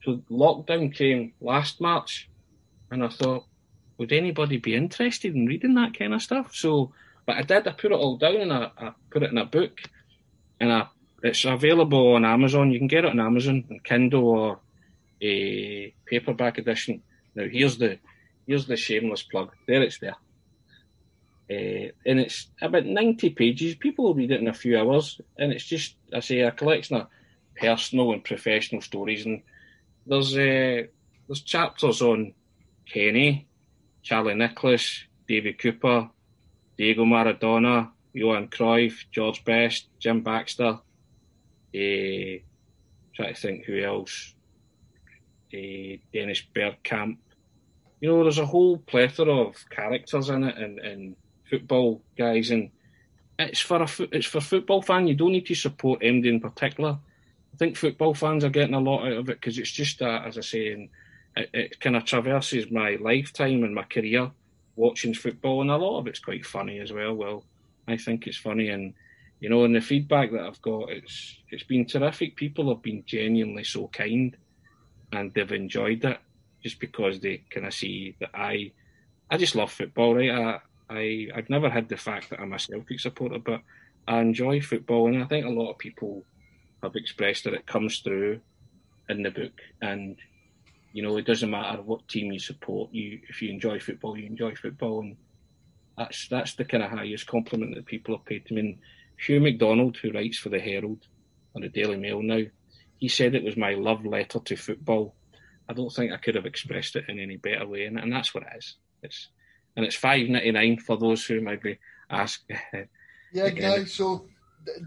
[0.03, 2.29] So lockdown came last March,
[2.91, 3.45] and I thought,
[3.97, 6.55] would anybody be interested in reading that kind of stuff?
[6.55, 6.93] So,
[7.25, 7.67] but I did.
[7.67, 9.81] I put it all down and I, I put it in a book,
[10.59, 10.87] and I,
[11.23, 12.71] it's available on Amazon.
[12.71, 14.59] You can get it on Amazon, on Kindle or
[15.21, 17.01] a paperback edition.
[17.35, 17.99] Now, here's the
[18.49, 19.51] here's the shameless plug.
[19.67, 20.17] There it's there.
[21.51, 23.75] Uh, and it's about 90 pages.
[23.75, 25.21] People will read it in a few hours.
[25.37, 27.07] And it's just, I say, a collection of
[27.55, 29.27] personal and professional stories.
[29.27, 29.43] And
[30.07, 30.87] there's uh,
[31.27, 32.33] there's chapters on
[32.91, 33.47] Kenny,
[34.01, 36.09] Charlie Nicholas, David Cooper,
[36.75, 40.79] Diego Maradona, Johan Cruyff, George Best, Jim Baxter.
[41.75, 42.41] Uh,
[43.15, 44.33] try to think who else.
[45.53, 47.17] Uh, Dennis Bergkamp.
[48.01, 51.15] You know, there's a whole plethora of characters in it and, and
[51.49, 52.69] football guys, and
[53.37, 55.07] it's for a it's for football fan.
[55.07, 56.97] You don't need to support MD in particular.
[57.53, 60.23] I think football fans are getting a lot out of it because it's just a,
[60.25, 60.89] as I say, and
[61.35, 64.31] it, it kind of traverses my lifetime and my career
[64.75, 67.13] watching football, and a lot of it's quite funny as well.
[67.13, 67.43] Well,
[67.87, 68.93] I think it's funny, and
[69.41, 72.37] you know, and the feedback that I've got, it's it's been terrific.
[72.37, 74.37] People have been genuinely so kind,
[75.11, 76.19] and they've enjoyed it
[76.63, 78.71] just because they kind of see that I,
[79.29, 80.31] I just love football, right?
[80.31, 83.61] I, I I've never had the fact that I'm a Celtic supporter, but
[84.07, 86.23] I enjoy football, and I think a lot of people
[86.81, 88.41] have expressed that it comes through
[89.07, 90.17] in the book, and
[90.93, 92.91] you know, it doesn't matter what team you support.
[92.91, 95.17] You, if you enjoy football, you enjoy football, and
[95.97, 98.59] that's that's the kind of highest compliment that people have paid to me.
[98.61, 98.77] And
[99.17, 101.05] Hugh McDonald, who writes for the Herald
[101.53, 102.41] and the Daily Mail now,
[102.97, 105.13] he said it was my love letter to football.
[105.69, 108.33] I don't think I could have expressed it in any better way, and, and that's
[108.33, 108.75] what it is.
[109.03, 109.29] It's
[109.75, 111.77] and it's five ninety nine for those who might be
[112.09, 112.43] asked.
[113.31, 113.93] Yeah, guys.
[113.93, 114.25] So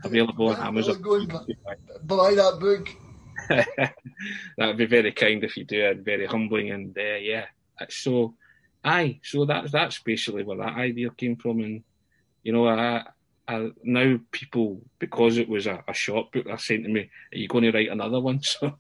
[0.03, 1.01] available on Amazon.
[2.03, 2.89] Buy that book.
[3.49, 3.95] that
[4.59, 7.47] would be very kind if you do it, very humbling, and uh, yeah,
[7.89, 8.35] so
[8.85, 11.85] aye, so that's that's basically where that idea came from, and
[12.43, 13.05] you know, I,
[13.49, 17.39] I now people because it was a, a short book, they're saying to me, "Are
[17.39, 18.79] you going to write another one?" So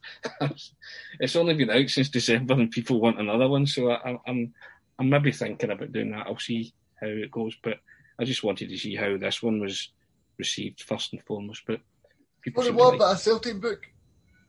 [1.18, 4.54] it's only been out since December, and people want another one, so I, I'm
[4.98, 6.26] I'm maybe thinking about doing that.
[6.26, 7.78] I'll see how it goes, but
[8.20, 9.90] I just wanted to see how this one was
[10.38, 11.62] received first and foremost.
[11.66, 11.80] But
[12.42, 12.62] people.
[12.62, 13.80] What, what about a Celtic book?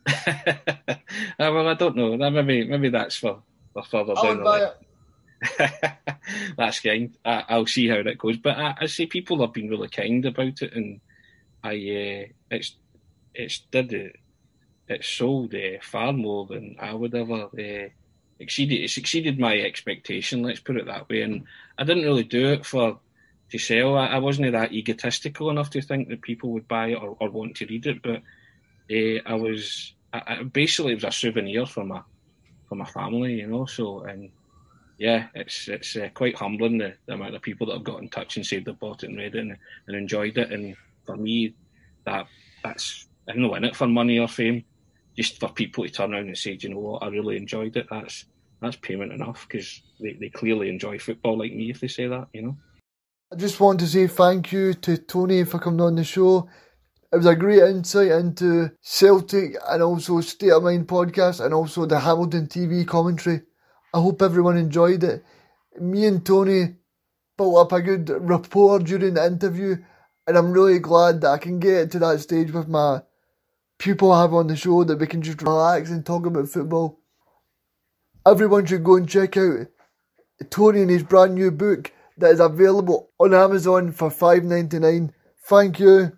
[0.07, 0.53] uh,
[1.39, 2.17] well, I don't know.
[2.17, 3.41] That Maybe maybe that's for,
[3.73, 4.69] for further down the line.
[6.57, 7.17] that's kind.
[7.25, 8.37] I, will see how that goes.
[8.37, 10.99] But I, I see people have been really kind about it, and
[11.63, 12.75] I uh, it's
[13.33, 14.15] it's did it.
[14.87, 17.89] It sold uh, far more than I would ever uh,
[18.39, 18.81] exceeded.
[18.81, 20.43] It exceeded my expectation.
[20.43, 21.21] Let's put it that way.
[21.21, 21.45] And
[21.77, 22.99] I didn't really do it for
[23.51, 23.97] to sell.
[23.97, 27.29] I, I wasn't that egotistical enough to think that people would buy it or, or
[27.29, 28.01] want to read it.
[28.01, 28.21] But
[28.91, 32.01] uh, I was I, I, basically it was a souvenir for my
[32.67, 33.65] for my family, you know.
[33.65, 34.31] So and
[35.03, 38.07] yeah, it's it's uh, quite humbling the, the, amount of people that have got in
[38.07, 40.49] touch and said they bought it and read it and, and enjoyed it.
[40.49, 41.55] And for me,
[42.05, 42.25] that
[42.63, 44.63] that's I'm not in it for money or fame.
[45.17, 47.87] Just for people to turn around and say, you know what, I really enjoyed it.
[47.91, 48.23] That's
[48.61, 52.29] that's payment enough because they, they clearly enjoy football like me if they say that,
[52.31, 52.57] you know.
[53.29, 56.47] I just want to say thank you to Tony for coming on the show.
[57.11, 61.85] It was a great insight into Celtic and also State of Mind podcast and also
[61.85, 63.41] the Hamilton TV commentary.
[63.93, 65.23] I hope everyone enjoyed it.
[65.79, 66.75] Me and Tony
[67.37, 69.77] built up a good rapport during the interview,
[70.27, 73.01] and I'm really glad that I can get to that stage with my
[73.77, 76.99] people I have on the show that we can just relax and talk about football.
[78.25, 79.67] Everyone should go and check out
[80.49, 85.13] Tony and his brand new book that is available on Amazon for five ninety nine.
[85.45, 86.17] Thank you.